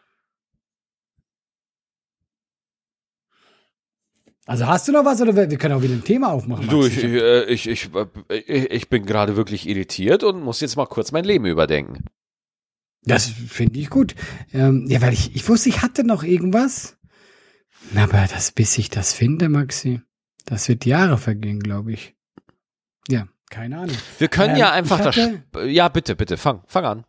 [4.48, 6.70] Also hast du noch was oder wir, wir können auch wieder ein Thema aufmachen.
[6.70, 6.96] Du, Max.
[6.98, 7.90] ich, äh, ich, ich,
[8.30, 12.06] ich, ich bin gerade wirklich irritiert und muss jetzt mal kurz mein Leben überdenken.
[13.04, 14.16] das finde ich gut.
[14.54, 16.98] Ähm, ja, weil ich, ich wusste, ich hatte noch irgendwas.
[17.92, 20.02] Na, Aber das, bis ich das finde, Maxi,
[20.46, 22.16] das wird Jahre vergehen, glaube ich.
[23.10, 23.98] Ja, keine Ahnung.
[24.18, 25.16] Wir können Ähm, ja einfach ich
[25.54, 25.66] das.
[25.68, 27.06] Ja, bitte, bitte, fang, fang an.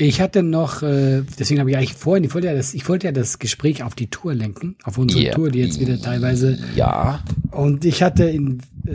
[0.00, 3.06] Ich hatte noch, äh, deswegen habe ich eigentlich vorhin, ich wollte ja das, ich wollte
[3.06, 5.32] ja das Gespräch auf die Tour lenken, auf unsere Ja.
[5.34, 6.56] Tour, die jetzt wieder teilweise.
[6.76, 7.24] Ja.
[7.50, 8.92] Und ich hatte in äh,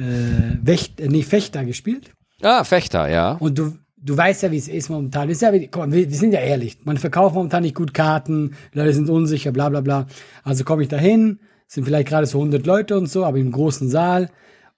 [0.62, 2.12] Wächt, äh, nee, Fechter gespielt.
[2.42, 3.34] Ah, Fechter, ja.
[3.34, 5.30] Und du, du weißt ja, wie es ist momentan.
[5.30, 6.78] Ist ja, komm, wir, wir sind ja ehrlich.
[6.86, 10.08] Man verkauft momentan nicht gut Karten, Leute sind unsicher, bla bla bla.
[10.44, 13.52] Also komme ich da hin, sind vielleicht gerade so 100 Leute und so, aber im
[13.52, 14.30] großen Saal.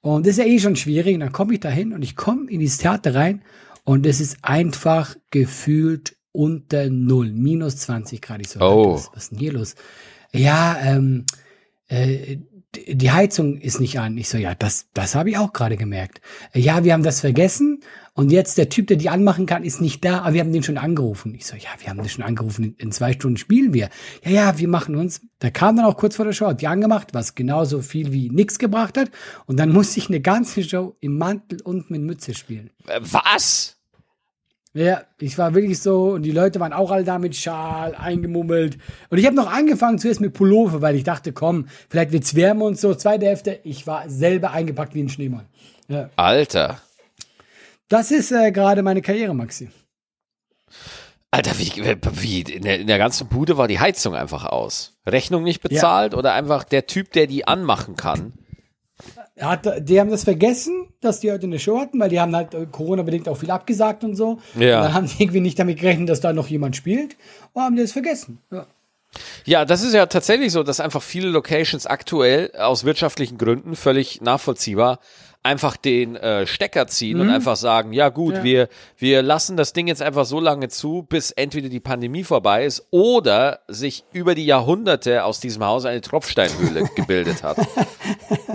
[0.01, 1.13] Und das ist ja eh schon schwierig.
[1.13, 3.43] Und dann komme ich da hin und ich komme in dieses Theater rein
[3.83, 8.41] und es ist einfach gefühlt unter Null, minus 20 Grad.
[8.41, 8.93] Ich so, Oh.
[8.93, 9.75] was, was ist denn hier los?
[10.33, 11.25] Ja, ähm,
[11.87, 12.37] äh,
[12.87, 14.17] die Heizung ist nicht an.
[14.17, 16.19] Ich so, ja, das, das habe ich auch gerade gemerkt.
[16.53, 17.79] Ja, wir haben das vergessen
[18.13, 20.63] und jetzt der Typ, der die anmachen kann, ist nicht da, aber wir haben den
[20.63, 21.33] schon angerufen.
[21.35, 23.89] Ich so, ja, wir haben den schon angerufen, in, in zwei Stunden spielen wir.
[24.25, 25.21] Ja, ja, wir machen uns.
[25.39, 28.29] Da kam dann auch kurz vor der Show, hat die angemacht, was genauso viel wie
[28.29, 29.09] nix gebracht hat.
[29.45, 32.71] Und dann musste ich eine ganze Show im Mantel und mit Mütze spielen.
[32.87, 33.74] Äh, Was?
[34.75, 38.77] Ja, ich war wirklich so und die Leute waren auch alle da mit Schal eingemummelt.
[39.09, 42.65] Und ich habe noch angefangen zuerst mit Pullover, weil ich dachte, komm, vielleicht wird's wärmer
[42.65, 42.93] und so.
[42.93, 45.45] Zweite Hälfte, ich war selber eingepackt wie ein Schneemann.
[45.87, 46.09] Ja.
[46.17, 46.81] Alter.
[47.87, 49.69] Das ist äh, gerade meine Karriere, Maxi.
[51.31, 51.71] Alter, wie,
[52.21, 54.97] wie in, der, in der ganzen Bude war die Heizung einfach aus.
[55.07, 58.33] Rechnung nicht bezahlt oder einfach der Typ, der die anmachen kann.
[59.39, 62.53] Hat, die haben das vergessen, dass die heute eine Show hatten, weil die haben halt
[62.53, 64.39] äh, Corona-bedingt auch viel abgesagt und so.
[64.57, 64.77] Ja.
[64.77, 67.17] Und dann haben die irgendwie nicht damit gerechnet, dass da noch jemand spielt.
[67.53, 68.39] Und haben die das vergessen.
[68.51, 68.65] Ja.
[69.45, 74.19] Ja, das ist ja tatsächlich so, dass einfach viele Locations aktuell aus wirtschaftlichen Gründen völlig
[74.21, 74.99] nachvollziehbar
[75.41, 78.43] einfach den äh, Stecker ziehen und einfach sagen, ja gut, Ja.
[78.43, 78.67] wir
[78.97, 82.87] wir lassen das Ding jetzt einfach so lange zu, bis entweder die Pandemie vorbei ist
[82.89, 87.57] oder sich über die Jahrhunderte aus diesem Haus eine Tropfsteinhöhle gebildet hat.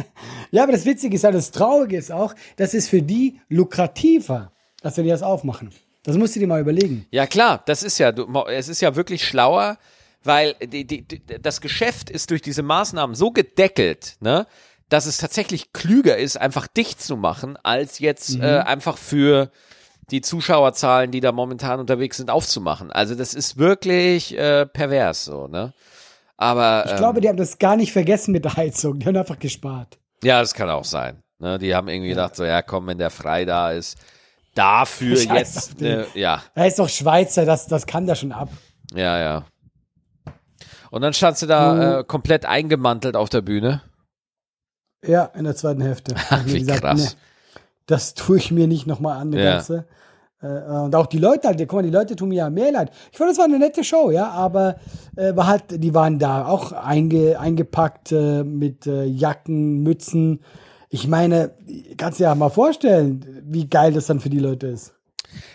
[0.51, 4.53] ja, aber das Witzige ist ja, das Traurige ist auch, das ist für die lukrativer,
[4.83, 5.71] als wenn die das aufmachen.
[6.03, 7.07] Das musst du dir mal überlegen.
[7.11, 9.79] Ja klar, das ist ja, du, es ist ja wirklich schlauer,
[10.23, 14.47] weil die, die, die, das Geschäft ist durch diese Maßnahmen so gedeckelt, ne,
[14.89, 19.51] dass es tatsächlich klüger ist, einfach dicht zu machen, als jetzt äh, einfach für
[20.11, 22.91] die Zuschauerzahlen, die da momentan unterwegs sind, aufzumachen.
[22.91, 25.73] Also das ist wirklich äh, pervers so, ne?
[26.37, 28.99] Aber Ich ähm, glaube, die haben das gar nicht vergessen mit der Heizung.
[28.99, 29.99] Die haben einfach gespart.
[30.23, 31.23] Ja, das kann auch sein.
[31.39, 31.59] Ne?
[31.59, 33.99] Die haben irgendwie gedacht, so ja, komm, wenn der frei da ist,
[34.55, 35.29] dafür Scheiß
[35.79, 38.49] jetzt, äh, ja, Er ist doch Schweizer, das, das kann der schon ab.
[38.93, 39.45] Ja, ja.
[40.91, 43.83] Und dann standst du da Du- äh, komplett eingemantelt auf der Bühne.
[45.07, 46.15] Ja, in der zweiten Hälfte.
[46.31, 47.01] Hab ich Wie mir krass.
[47.15, 49.51] nee, das tue ich mir nicht nochmal an, eine Ja.
[49.55, 49.87] ganze.
[50.43, 52.91] Äh, und auch die Leute halt, guck mal, die Leute tun mir ja mehr leid.
[53.13, 54.77] Ich fand, das war eine nette Show, ja, aber
[55.17, 60.41] äh, war halt, die waren da auch einge, eingepackt äh, mit äh, Jacken, Mützen.
[60.89, 61.53] Ich meine,
[61.97, 64.95] kannst dir ja mal vorstellen, wie geil das dann für die Leute ist.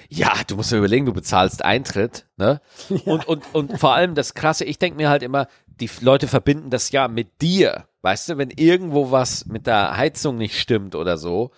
[0.07, 2.62] Ja, du musst dir überlegen, du bezahlst Eintritt, ne?
[3.05, 6.70] Und, und, und vor allem das Krasse, ich denke mir halt immer, die Leute verbinden
[6.70, 7.86] das ja mit dir.
[8.01, 11.51] Weißt du, wenn irgendwo was mit der Heizung nicht stimmt oder so,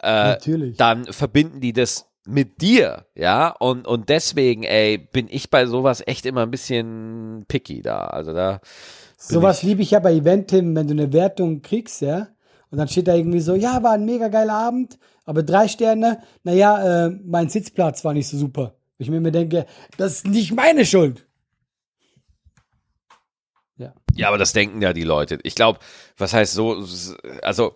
[0.00, 0.36] äh,
[0.76, 6.02] dann verbinden die das mit dir, ja, und, und deswegen, ey, bin ich bei sowas
[6.06, 7.98] echt immer ein bisschen picky da.
[8.06, 8.60] Also da.
[9.16, 12.28] Sowas liebe ich ja bei Eventim, wenn du eine Wertung kriegst, ja,
[12.70, 16.22] und dann steht da irgendwie so, ja, war ein mega geiler Abend, aber drei Sterne,
[16.42, 18.74] naja, äh, mein Sitzplatz war nicht so super.
[18.98, 19.66] Ich mir denke,
[19.98, 21.26] das ist nicht meine Schuld.
[23.76, 23.92] Ja.
[24.14, 25.38] Ja, aber das denken ja die Leute.
[25.42, 25.80] Ich glaube,
[26.16, 26.84] was heißt so,
[27.42, 27.74] also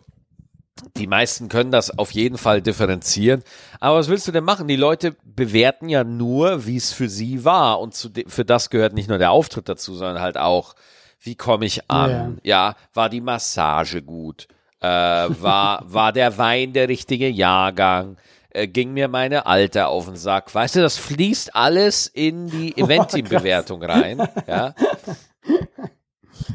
[0.97, 3.43] die meisten können das auf jeden Fall differenzieren.
[3.81, 4.69] Aber was willst du denn machen?
[4.69, 7.81] Die Leute bewerten ja nur, wie es für sie war.
[7.81, 10.75] Und für das gehört nicht nur der Auftritt dazu, sondern halt auch,
[11.21, 12.41] wie komme ich an?
[12.43, 12.71] Ja.
[12.71, 14.49] ja, war die Massage gut?
[14.81, 18.17] Äh, war, war der Wein der richtige Jahrgang?
[18.51, 20.55] Äh, ging mir meine Alte auf den Sack?
[20.55, 24.27] Weißt du, das fließt alles in die oh, Eventim-Bewertung rein.
[24.47, 24.75] Ja.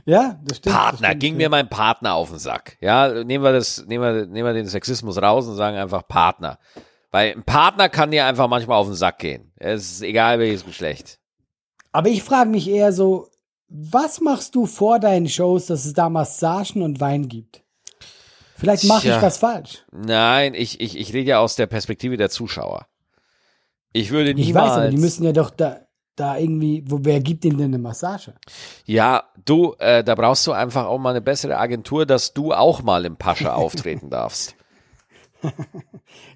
[0.05, 0.75] Ja, das stimmt.
[0.75, 2.77] Partner, das stimmt, ging mir mein Partner auf den Sack.
[2.81, 6.59] Ja, nehmen wir das, nehmen wir, nehmen wir den Sexismus raus und sagen einfach Partner.
[7.11, 9.51] Weil ein Partner kann dir einfach manchmal auf den Sack gehen.
[9.55, 11.19] Es ist egal welches Geschlecht.
[11.91, 13.29] Aber ich frage mich eher so,
[13.67, 17.63] was machst du vor deinen Shows, dass es da Massagen und Wein gibt?
[18.57, 19.85] Vielleicht mache ich was falsch.
[19.91, 22.87] Nein, ich, ich, ich rede ja aus der Perspektive der Zuschauer.
[23.91, 24.49] Ich würde niemals.
[24.49, 25.84] Ich weiß, aber die müssen ja doch da,
[26.15, 28.33] da irgendwie, wo, wer gibt ihm denn eine Massage?
[28.85, 32.81] Ja, du, äh, da brauchst du einfach auch mal eine bessere Agentur, dass du auch
[32.83, 34.55] mal im Pascha auftreten darfst.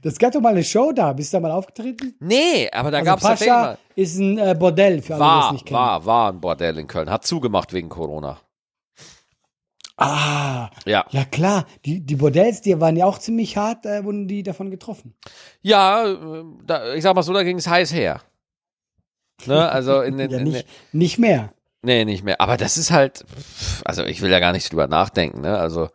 [0.01, 1.13] Das gab doch mal eine Show da.
[1.13, 2.15] Bist du da mal aufgetreten?
[2.19, 5.45] Nee, aber da also gab es Pascha ist ein äh, Bordell für alle, war, die
[5.45, 5.79] es nicht kennen.
[5.79, 7.09] War, war ein Bordell in Köln.
[7.09, 8.39] Hat zugemacht wegen Corona.
[9.99, 11.05] Ah, ja.
[11.11, 11.65] Ja, klar.
[11.83, 15.13] Die, die Bordells, die waren ja auch ziemlich hart, äh, wurden die davon getroffen.
[15.61, 18.21] Ja, äh, da, ich sag mal so, da ging es heiß her.
[19.47, 19.69] Ne?
[19.69, 20.31] Also in den.
[20.31, 21.53] ja, nicht, in, nicht mehr.
[21.81, 22.41] Nee, nicht mehr.
[22.41, 23.25] Aber das ist halt,
[23.85, 25.57] also ich will ja gar nicht drüber nachdenken, ne?
[25.57, 25.89] Also,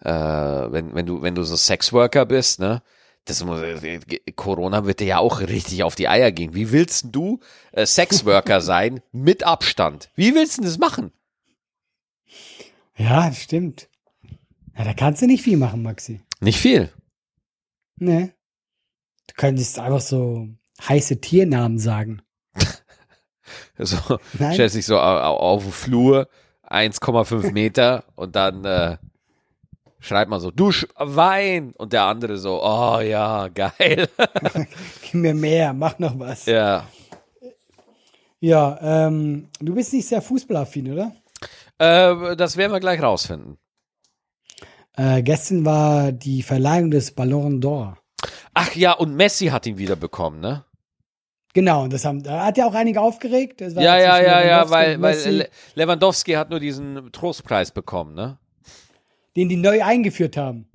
[0.00, 2.82] äh, wenn, wenn du, wenn du so Sexworker bist, ne?
[3.24, 3.58] Das muss,
[4.36, 6.54] Corona wird dir ja auch richtig auf die Eier gehen.
[6.54, 7.40] Wie willst du
[7.72, 10.10] äh, Sexworker sein mit Abstand?
[10.14, 11.10] Wie willst du das machen?
[12.96, 13.88] Ja, stimmt.
[14.76, 16.20] Ja, da kannst du nicht viel machen, Maxi.
[16.40, 16.92] Nicht viel.
[17.96, 18.32] Nee.
[19.26, 20.48] Du könntest einfach so
[20.86, 22.20] heiße Tiernamen sagen.
[23.78, 24.18] So,
[24.52, 26.28] stellt sich so auf, auf Flur,
[26.68, 28.96] 1,5 Meter und dann äh,
[30.00, 34.08] schreibt man so, Dusch, Wein und der andere so, oh ja, geil.
[35.02, 36.46] Gib mir mehr, mach noch was.
[36.46, 36.86] Ja.
[38.40, 41.12] Ja, ähm, du bist nicht sehr fußballaffin, oder?
[41.78, 43.58] Äh, das werden wir gleich rausfinden.
[44.96, 47.96] Äh, gestern war die Verleihung des Ballon d'Or.
[48.52, 50.64] Ach ja, und Messi hat ihn wieder bekommen, ne?
[51.54, 53.60] Genau, und das haben, da hat ja auch einige aufgeregt.
[53.60, 58.38] ja, ja, ja, ja, weil, weil Lewandowski hat nur diesen Trostpreis bekommen, ne?
[59.36, 60.68] Den die neu eingeführt haben.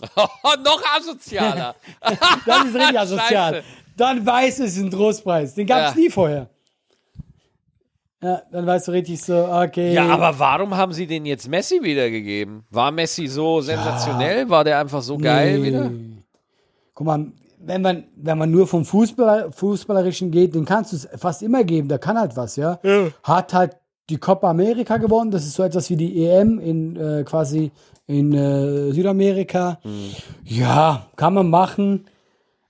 [0.64, 1.76] noch asozialer.
[2.46, 3.54] das ist richtig asozial.
[3.54, 3.66] Scheiße.
[3.96, 5.54] Dann weiß es ein Trostpreis.
[5.54, 6.00] Den gab es ja.
[6.00, 6.50] nie vorher.
[8.20, 9.92] Ja, dann weißt du richtig so, okay.
[9.92, 12.64] Ja, aber warum haben sie den jetzt Messi wiedergegeben?
[12.70, 14.40] War Messi so sensationell?
[14.40, 14.48] Ja.
[14.48, 15.92] War der einfach so geil wieder?
[16.94, 21.08] Guck mal, wenn man, wenn man nur vom Fußball, Fußballerischen geht, den kannst du es
[21.16, 22.78] fast immer geben, der kann halt was, ja.
[22.82, 23.08] ja.
[23.22, 23.76] Hat halt
[24.10, 27.72] die Copa America gewonnen, das ist so etwas wie die EM in äh, quasi
[28.06, 29.80] in äh, Südamerika.
[29.84, 30.14] Mhm.
[30.44, 32.06] Ja, kann man machen.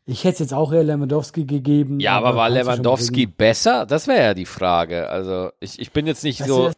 [0.05, 2.01] Ich hätte es jetzt auch eher Lewandowski gegeben.
[2.01, 3.87] Ja, aber, aber war Lewandowski besser?
[3.87, 5.09] Das wäre ja die Frage.
[5.11, 6.71] Also, ich, ich bin jetzt nicht weißt so.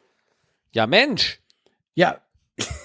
[0.72, 1.40] Ja, Mensch.
[1.94, 2.16] Ja,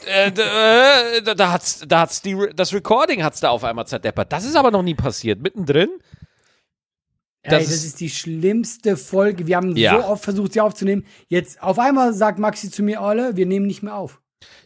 [0.08, 4.32] äh, äh, da, da hat's, da hat's die, das Recording hat's da auf einmal zerdeppert.
[4.32, 5.42] Das ist aber noch nie passiert.
[5.42, 5.90] Mittendrin.
[7.44, 9.46] Das, Ey, das ist die schlimmste Folge.
[9.46, 10.02] Wir haben ja.
[10.02, 11.06] so oft versucht, sie aufzunehmen.
[11.28, 14.20] Jetzt auf einmal sagt Maxi zu mir, Olle, wir nehmen nicht mehr auf.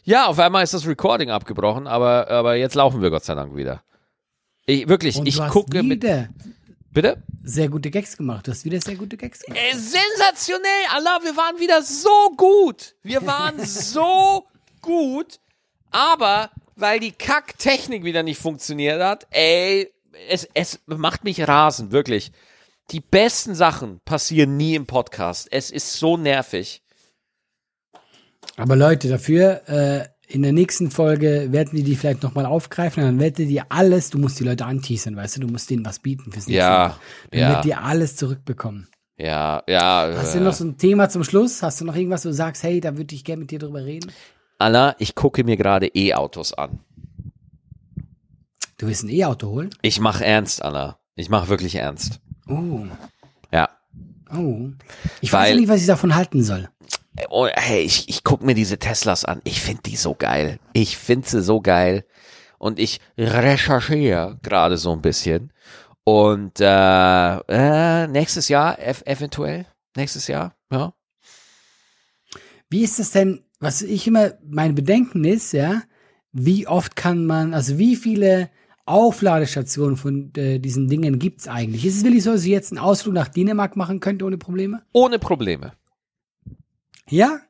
[0.04, 3.54] Ja, auf einmal ist das Recording abgebrochen, aber, aber jetzt laufen wir Gott sei Dank
[3.54, 3.82] wieder.
[4.66, 6.00] Ich, wirklich, Und ich gucke mit.
[6.92, 7.22] Bitte?
[7.44, 8.46] Sehr gute Gags gemacht.
[8.46, 9.60] Du hast wieder sehr gute Gags gemacht.
[9.60, 12.96] Äh, sensationell, Allah, wir waren wieder so gut.
[13.02, 14.46] Wir waren so
[14.80, 15.40] gut,
[15.90, 19.92] aber weil die Kacktechnik wieder nicht funktioniert hat, ey,
[20.28, 22.32] es, es macht mich rasend, wirklich.
[22.90, 25.48] Die besten Sachen passieren nie im Podcast.
[25.50, 26.82] Es ist so nervig.
[28.56, 33.18] Aber Leute, dafür, äh, in der nächsten Folge werden die die vielleicht nochmal aufgreifen, dann
[33.18, 36.32] werdet ihr alles, du musst die Leute anteasern, weißt du, du musst denen was bieten
[36.32, 36.96] fürs nächste ja, Mal.
[37.30, 37.48] Dann ja.
[37.48, 38.88] werdet ihr alles zurückbekommen.
[39.18, 40.14] Ja, ja.
[40.16, 41.62] Hast du noch so ein Thema zum Schluss?
[41.62, 43.84] Hast du noch irgendwas, wo du sagst, hey, da würde ich gerne mit dir drüber
[43.84, 44.10] reden?
[44.60, 46.80] Anna, ich gucke mir gerade E-Autos an.
[48.76, 49.70] Du willst ein E-Auto holen?
[49.80, 50.98] Ich mache ernst, Anna.
[51.14, 52.20] Ich mache wirklich ernst.
[52.46, 52.84] Oh.
[53.50, 53.70] Ja.
[54.30, 54.68] Oh.
[55.22, 56.68] Ich Weil, weiß nicht, was ich davon halten soll.
[57.30, 59.40] Oh, hey, ich, ich gucke mir diese Teslas an.
[59.44, 60.58] Ich finde die so geil.
[60.74, 62.04] Ich finde sie so geil.
[62.58, 65.52] Und ich recherchiere gerade so ein bisschen.
[66.04, 70.92] Und äh, äh, nächstes Jahr ev eventuell, nächstes Jahr, ja.
[72.68, 75.82] Wie ist das denn, was ich immer, mein Bedenken ist, ja,
[76.32, 78.50] wie oft kann man, also wie viele
[78.86, 81.84] Aufladestationen von äh, diesen Dingen gibt's eigentlich?
[81.84, 84.82] Ist es wirklich so, dass ich jetzt einen Ausflug nach Dänemark machen könnte ohne Probleme?
[84.92, 85.74] Ohne Probleme.
[87.08, 87.40] Ja?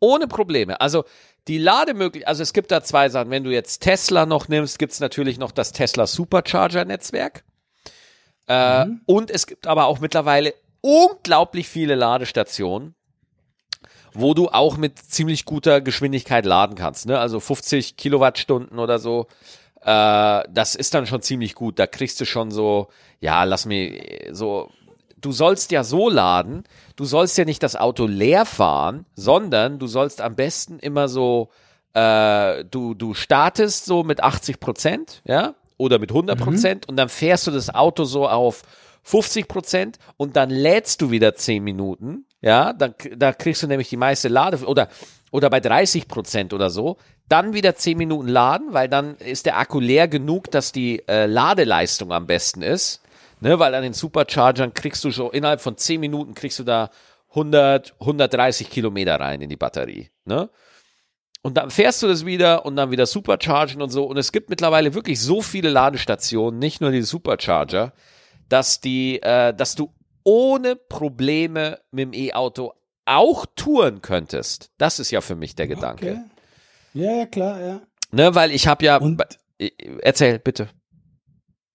[0.00, 0.80] Ohne Probleme.
[0.80, 1.04] Also
[1.48, 3.30] die Lademöglichkeit, also es gibt da zwei Sachen.
[3.30, 7.44] Wenn du jetzt Tesla noch nimmst, gibt's natürlich noch das Tesla Supercharger-Netzwerk.
[8.46, 12.94] Äh, Und es gibt aber auch mittlerweile unglaublich viele Ladestationen,
[14.12, 17.06] wo du auch mit ziemlich guter Geschwindigkeit laden kannst.
[17.06, 17.18] Ne?
[17.18, 19.26] Also 50 Kilowattstunden oder so.
[19.82, 21.78] Äh, das ist dann schon ziemlich gut.
[21.78, 22.88] Da kriegst du schon so,
[23.20, 24.70] ja, lass mir so.
[25.20, 26.64] Du sollst ja so laden,
[26.96, 31.50] du sollst ja nicht das Auto leer fahren, sondern du sollst am besten immer so,
[31.92, 37.10] äh, du, du startest so mit 80 Prozent, ja, oder mit 100 Prozent und dann
[37.10, 38.62] fährst du das Auto so auf
[39.02, 43.88] 50 Prozent und dann lädst du wieder 10 Minuten, ja, dann, da kriegst du nämlich
[43.88, 44.88] die meiste Lade oder,
[45.30, 46.96] oder bei 30 Prozent oder so,
[47.28, 51.26] dann wieder 10 Minuten laden, weil dann ist der Akku leer genug, dass die äh,
[51.26, 53.02] Ladeleistung am besten ist,
[53.40, 56.90] ne, weil an den Superchargern kriegst du schon innerhalb von 10 Minuten kriegst du da
[57.30, 60.50] 100, 130 Kilometer rein in die Batterie, ne?
[61.42, 64.04] Und dann fährst du das wieder und dann wieder Superchargen und so.
[64.04, 67.94] Und es gibt mittlerweile wirklich so viele Ladestationen, nicht nur die Supercharger,
[68.50, 69.90] dass die, äh, dass du
[70.24, 72.72] ohne Probleme mit dem E-Auto
[73.04, 74.70] auch touren könntest.
[74.78, 76.10] Das ist ja für mich der Gedanke.
[76.12, 76.20] Okay.
[76.94, 77.80] Ja, ja, klar, ja.
[78.12, 78.96] Ne, weil ich habe ja.
[78.98, 79.20] Und-
[79.58, 79.70] Äh,
[80.02, 80.68] Erzähl, bitte.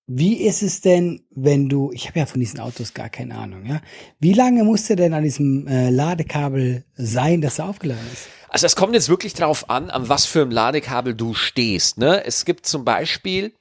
[0.08, 3.66] Wie ist es denn, wenn du, ich habe ja von diesen Autos gar keine Ahnung,
[3.66, 3.82] ja?
[4.20, 8.28] Wie lange muss der denn an diesem äh, Ladekabel sein, dass er aufgeladen ist?
[8.50, 11.98] Also es kommt jetzt wirklich drauf an, an was für einem Ladekabel du stehst.
[11.98, 12.24] Ne?
[12.24, 13.54] Es gibt zum Beispiel,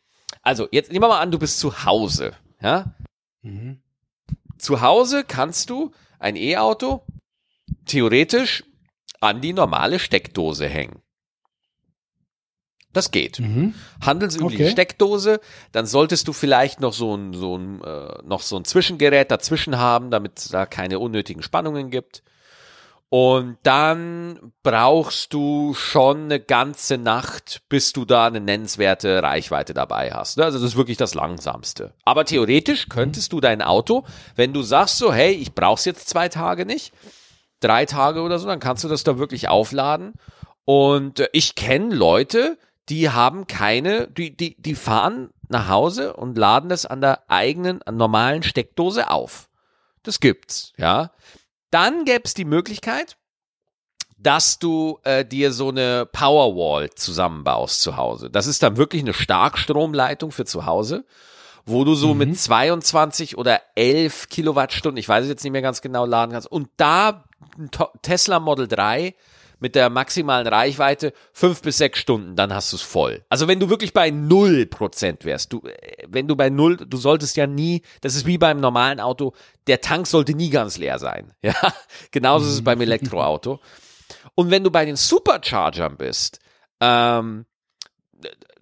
[0.43, 2.33] also jetzt nehmen wir mal an, du bist zu Hause.
[2.61, 2.95] Ja?
[3.43, 3.81] Mhm.
[4.59, 7.05] Zu Hause kannst du ein E-Auto
[7.87, 8.65] theoretisch
[9.21, 11.01] an die normale Steckdose hängen.
[12.93, 13.41] Das geht.
[13.41, 13.75] Mhm.
[14.01, 14.71] Handelsübliche Okay.
[14.73, 15.41] Steckdose,
[15.73, 19.79] dann solltest du vielleicht noch so ein, so ein, äh, noch so ein Zwischengerät dazwischen
[19.79, 22.23] haben, damit es da keine unnötigen Spannungen gibt.
[23.17, 30.11] Und dann brauchst du schon eine ganze Nacht, bis du da eine nennenswerte Reichweite dabei
[30.11, 30.37] hast.
[30.37, 30.43] ne?
[30.43, 31.95] Also das ist wirklich das Langsamste.
[32.05, 34.05] Aber theoretisch könntest du dein Auto,
[34.35, 36.93] wenn du sagst so, hey, ich brauch's jetzt zwei Tage nicht,
[37.61, 40.15] drei Tage oder so, dann kannst du das da wirklich aufladen.
[40.65, 42.59] Und äh, ich kenne Leute,
[42.89, 47.79] die haben keine, die, die, die fahren nach Hause und laden das an der eigenen,
[47.89, 49.49] normalen Steckdose auf.
[50.03, 51.13] Das gibt's, ja.
[51.75, 53.17] Dann gäbe es die Möglichkeit,
[54.17, 58.31] dass du äh, dir so eine Powerwall zusammenbaust zu Hause.
[58.31, 61.05] Das ist dann wirklich eine Starkstromleitung für zu Hause,
[61.67, 65.81] wo du so mit 22 oder 11 Kilowattstunden, ich weiß es jetzt nicht mehr ganz
[65.83, 66.47] genau, laden kannst.
[66.47, 67.25] Und da
[67.59, 67.71] ein
[68.03, 69.17] Tesla Model 3
[69.65, 73.25] mit der maximalen Reichweite fünf bis sechs Stunden, dann hast du es voll.
[73.31, 76.99] Also wenn du wirklich bei null Prozent wärst, du, äh, wenn du bei null, du
[76.99, 79.33] solltest ja nie, das ist wie beim normalen Auto,
[79.67, 81.33] der Tank sollte nie ganz leer sein.
[81.43, 81.55] Ja,
[82.11, 83.59] genauso ist es beim Elektroauto.
[84.35, 86.41] Und wenn du bei den Superchargern bist,
[86.81, 87.47] ähm,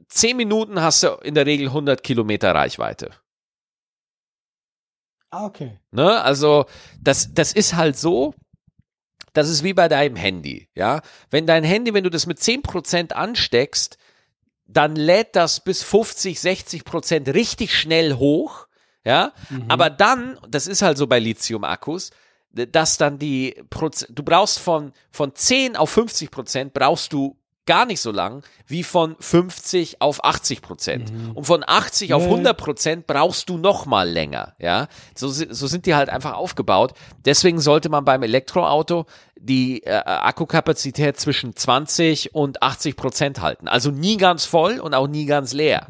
[0.07, 3.11] zehn Minuten hast du in der Regel 100 Kilometer Reichweite.
[5.31, 5.81] Ah, okay.
[5.91, 6.23] Ne?
[6.23, 6.67] Also
[7.01, 8.35] das, das ist halt so,
[9.33, 11.01] das ist wie bei deinem Handy, ja.
[11.31, 13.99] Wenn dein Handy, wenn du das mit 10% ansteckst,
[14.67, 18.67] dann lädt das bis 50, 60% richtig schnell hoch,
[19.05, 19.33] ja.
[19.69, 22.11] Aber dann, das ist halt so bei Lithium-Akkus,
[22.53, 27.37] dass dann die, Proz du brauchst von, von 10 auf 50% brauchst du
[27.67, 31.13] gar nicht so lang wie von 50 auf 80 Prozent.
[31.35, 32.29] Und von 80 auf Ja.
[32.29, 34.55] 100 Prozent brauchst du noch mal länger.
[34.59, 36.93] Ja, so, so sind die halt einfach aufgebaut.
[37.25, 39.07] Deswegen sollte man beim Elektroauto
[39.37, 43.69] die äh, Akkukapazität zwischen 20 und 80 Prozent halten.
[43.69, 45.87] Also nie ganz voll und auch nie ganz leer.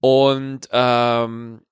[0.00, 1.62] Und ähm,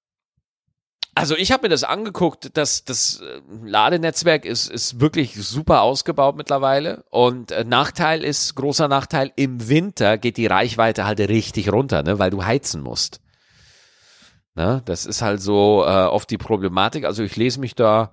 [1.14, 6.36] also ich habe mir das angeguckt, dass das äh, Ladenetzwerk ist, ist wirklich super ausgebaut
[6.36, 7.04] mittlerweile.
[7.10, 12.18] Und äh, Nachteil ist, großer Nachteil, im Winter geht die Reichweite halt richtig runter, ne,
[12.18, 13.20] weil du heizen musst.
[14.56, 17.04] Ne, das ist halt so äh, oft die Problematik.
[17.04, 18.12] Also ich lese mich da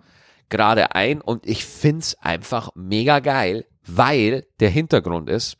[0.50, 5.58] gerade ein und ich find's einfach mega geil, weil der Hintergrund ist,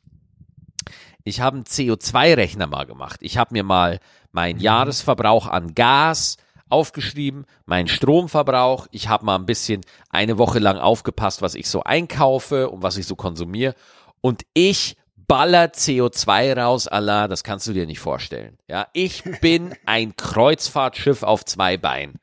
[1.24, 3.20] ich habe einen CO2-Rechner mal gemacht.
[3.22, 4.00] Ich habe mir mal
[4.32, 6.38] meinen Jahresverbrauch an Gas
[6.72, 8.88] aufgeschrieben, meinen Stromverbrauch.
[8.92, 12.98] Ich habe mal ein bisschen eine Woche lang aufgepasst, was ich so einkaufe und was
[12.98, 13.76] ich so konsumiere.
[14.22, 18.58] Und ich ballert CO2 raus, Allah, das kannst du dir nicht vorstellen.
[18.68, 22.20] Ja, ich bin ein Kreuzfahrtschiff auf zwei Beinen.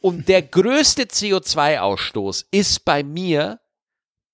[0.00, 3.60] Und der größte CO2-Ausstoß ist bei mir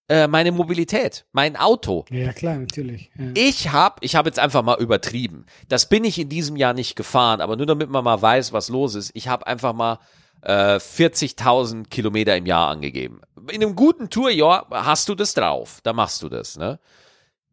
[0.09, 2.05] äh, meine Mobilität, mein Auto.
[2.11, 3.11] Ja, klar, natürlich.
[3.19, 3.27] Ja.
[3.35, 5.45] Ich habe, ich habe jetzt einfach mal übertrieben.
[5.69, 8.69] Das bin ich in diesem Jahr nicht gefahren, aber nur damit man mal weiß, was
[8.69, 9.11] los ist.
[9.15, 9.99] Ich habe einfach mal
[10.43, 13.21] äh, 40.000 Kilometer im Jahr angegeben.
[13.51, 15.81] In einem guten Tourjahr hast du das drauf.
[15.83, 16.57] Da machst du das.
[16.57, 16.79] Ne?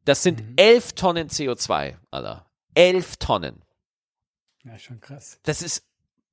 [0.05, 0.53] Das sind Mhm.
[0.57, 2.45] 11 Tonnen CO2, Alter.
[2.75, 3.61] 11 Tonnen.
[4.63, 5.39] ja, schon krass.
[5.43, 5.83] Das ist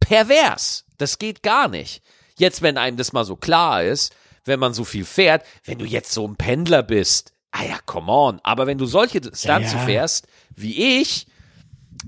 [0.01, 0.85] pervers.
[0.99, 2.03] Das geht gar nicht.
[2.37, 4.14] Jetzt, wenn einem das mal so klar ist,
[4.45, 8.11] wenn man so viel fährt, wenn du jetzt so ein Pendler bist, ah ja, come
[8.11, 8.40] on.
[8.43, 9.84] Aber wenn du solche Distanzen ja.
[9.84, 11.26] fährst, wie ich,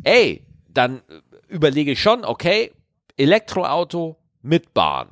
[0.02, 1.02] ey, dann
[1.48, 2.72] überlege ich schon, okay,
[3.16, 5.08] Elektroauto mit Bahn.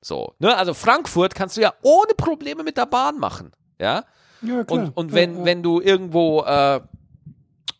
[0.00, 0.56] So, ne?
[0.56, 4.04] Also Frankfurt kannst du ja ohne Probleme mit der Bahn machen, ja?
[4.42, 4.78] Ja, klar.
[4.78, 5.44] Und, und ja, wenn, ja.
[5.46, 6.80] wenn du irgendwo äh,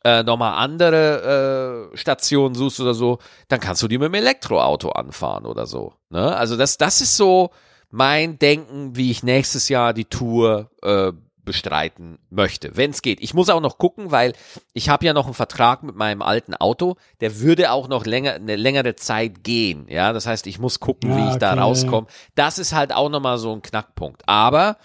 [0.02, 3.18] äh, nochmal andere äh, Stationen suchst oder so,
[3.48, 5.94] dann kannst du die mit dem Elektroauto anfahren oder so.
[6.10, 6.34] Ne?
[6.34, 7.50] Also das, das ist so
[7.96, 11.12] mein Denken, wie ich nächstes Jahr die Tour äh,
[11.46, 13.22] bestreiten möchte, wenn es geht.
[13.22, 14.34] Ich muss auch noch gucken, weil
[14.74, 18.34] ich habe ja noch einen Vertrag mit meinem alten Auto, der würde auch noch länger
[18.34, 19.86] eine längere Zeit gehen.
[19.88, 21.60] Ja, das heißt, ich muss gucken, wie Ja, ich da okay.
[21.60, 22.06] rauskomme.
[22.34, 24.28] Das ist halt auch nochmal so ein Knackpunkt.
[24.28, 24.76] Aber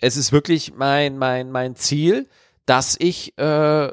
[0.00, 2.28] es ist wirklich mein, mein, mein Ziel,
[2.66, 3.90] dass ich, äh,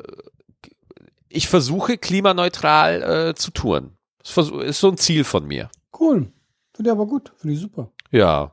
[1.29, 3.97] ich versuche, klimaneutral äh, zu touren.
[4.19, 5.69] Das ist so ein Ziel von mir.
[5.99, 6.31] Cool.
[6.75, 7.31] Finde ich aber gut.
[7.37, 7.89] Finde ich super.
[8.15, 8.51] Ja.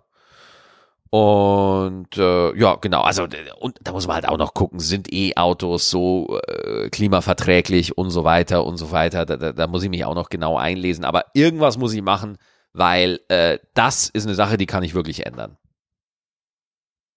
[1.11, 3.03] Und äh, ja, genau.
[3.03, 3.27] Also
[3.61, 8.25] und da muss man halt auch noch gucken, sind E-Autos so äh, klimaverträglich und so
[8.25, 9.27] weiter und so weiter.
[9.27, 11.05] Da, da, da muss ich mich auch noch genau einlesen.
[11.05, 12.39] Aber irgendwas muss ich machen,
[12.73, 15.59] weil äh, das ist eine Sache, die kann ich wirklich ändern.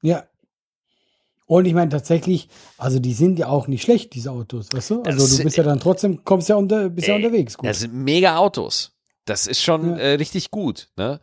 [0.01, 0.25] Ja.
[1.47, 5.03] Und ich meine tatsächlich, also die sind ja auch nicht schlecht, diese Autos, weißt du?
[5.03, 7.57] Also Das- du bist ja dann trotzdem, kommst ja unter, bist ja unterwegs.
[7.57, 7.69] Gut.
[7.69, 8.91] Das sind mega Autos.
[9.23, 9.97] Das ist schon Ja.
[9.97, 10.89] äh, richtig gut.
[10.97, 11.21] Ne?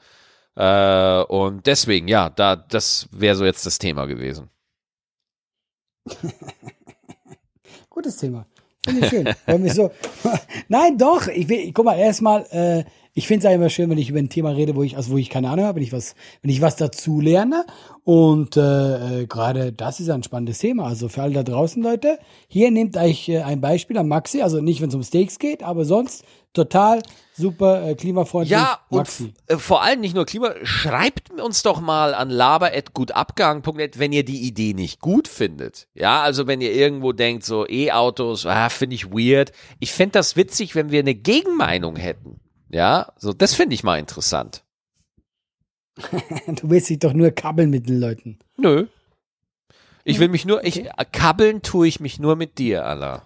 [0.55, 4.51] Äh, und deswegen, ja, da, das wäre so jetzt das Thema gewesen.
[7.91, 8.47] Gutes Thema.
[8.85, 9.69] Finde ich schön.
[9.69, 9.93] So.
[10.69, 11.29] Nein, doch.
[11.29, 12.85] Ich will, guck mal, erstmal, äh,
[13.15, 15.13] ich finde es ja immer schön, wenn ich über ein Thema rede, wo ich, also
[15.13, 17.67] wo ich keine Ahnung habe, wenn ich was, wenn ich was dazu lerne.
[18.05, 20.87] Und äh, äh, gerade das ist ein spannendes Thema.
[20.87, 24.61] Also für alle da draußen, Leute, hier nehmt euch äh, ein Beispiel an Maxi, also
[24.61, 27.03] nicht, wenn es um Steaks geht, aber sonst total
[27.35, 28.53] super äh, klimafreundlich.
[28.53, 29.35] Ja, und Maxi.
[29.47, 34.41] äh, vor allem nicht nur Klima, schreibt uns doch mal an laber.gutabgegangen.net, wenn ihr die
[34.41, 35.87] Idee nicht gut findet.
[35.95, 39.53] Ja, also wenn ihr irgendwo denkt, so E-Autos, ah, finde ich weird.
[39.81, 42.42] Ich fände das witzig, wenn wir eine Gegenmeinung hätten.
[42.73, 44.65] Ja, so, das finde ich mal interessant.
[46.47, 48.39] Du willst dich doch nur kabbeln mit den Leuten.
[48.57, 48.87] Nö.
[50.05, 53.23] Ich will mich nur, ich, kabbeln tue ich mich nur mit dir, Allah.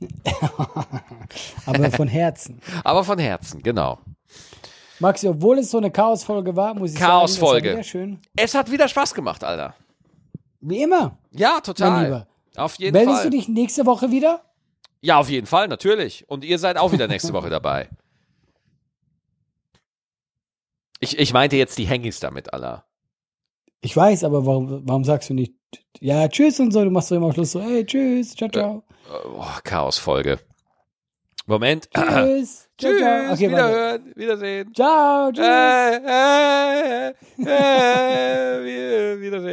[1.66, 2.60] Aber von Herzen.
[2.84, 3.98] Aber von Herzen, genau.
[5.00, 7.70] Maxi, obwohl es so eine Chaosfolge war, muss ich Chaosfolge.
[7.70, 8.18] sagen, schön.
[8.36, 9.74] Es hat wieder Spaß gemacht, Alter.
[10.60, 11.18] Wie immer.
[11.32, 12.04] Ja, total.
[12.04, 12.26] Lieber.
[12.56, 13.30] Auf jeden Meldest Fall.
[13.30, 14.42] du dich nächste Woche wieder?
[15.00, 16.28] Ja, auf jeden Fall, natürlich.
[16.28, 17.88] Und ihr seid auch wieder nächste Woche dabei.
[21.02, 22.86] Ich, ich meinte jetzt die Hengis damit, Allah.
[23.80, 25.52] Ich weiß, aber warum, warum sagst du nicht,
[25.98, 28.84] ja, tschüss und so, du machst doch immer am Schluss so, hey, tschüss, ciao, ciao.
[29.10, 30.38] Oh, Chaosfolge.
[31.46, 31.90] Moment.
[31.90, 32.68] Tschüss.
[32.78, 33.32] Tschüss, ciao.
[33.32, 33.66] Okay, warte.
[33.66, 34.74] wiederhören, wiedersehen.
[34.74, 35.44] Ciao, tschüss.
[35.44, 37.62] Äh, äh,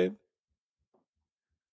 [0.06, 0.12] äh,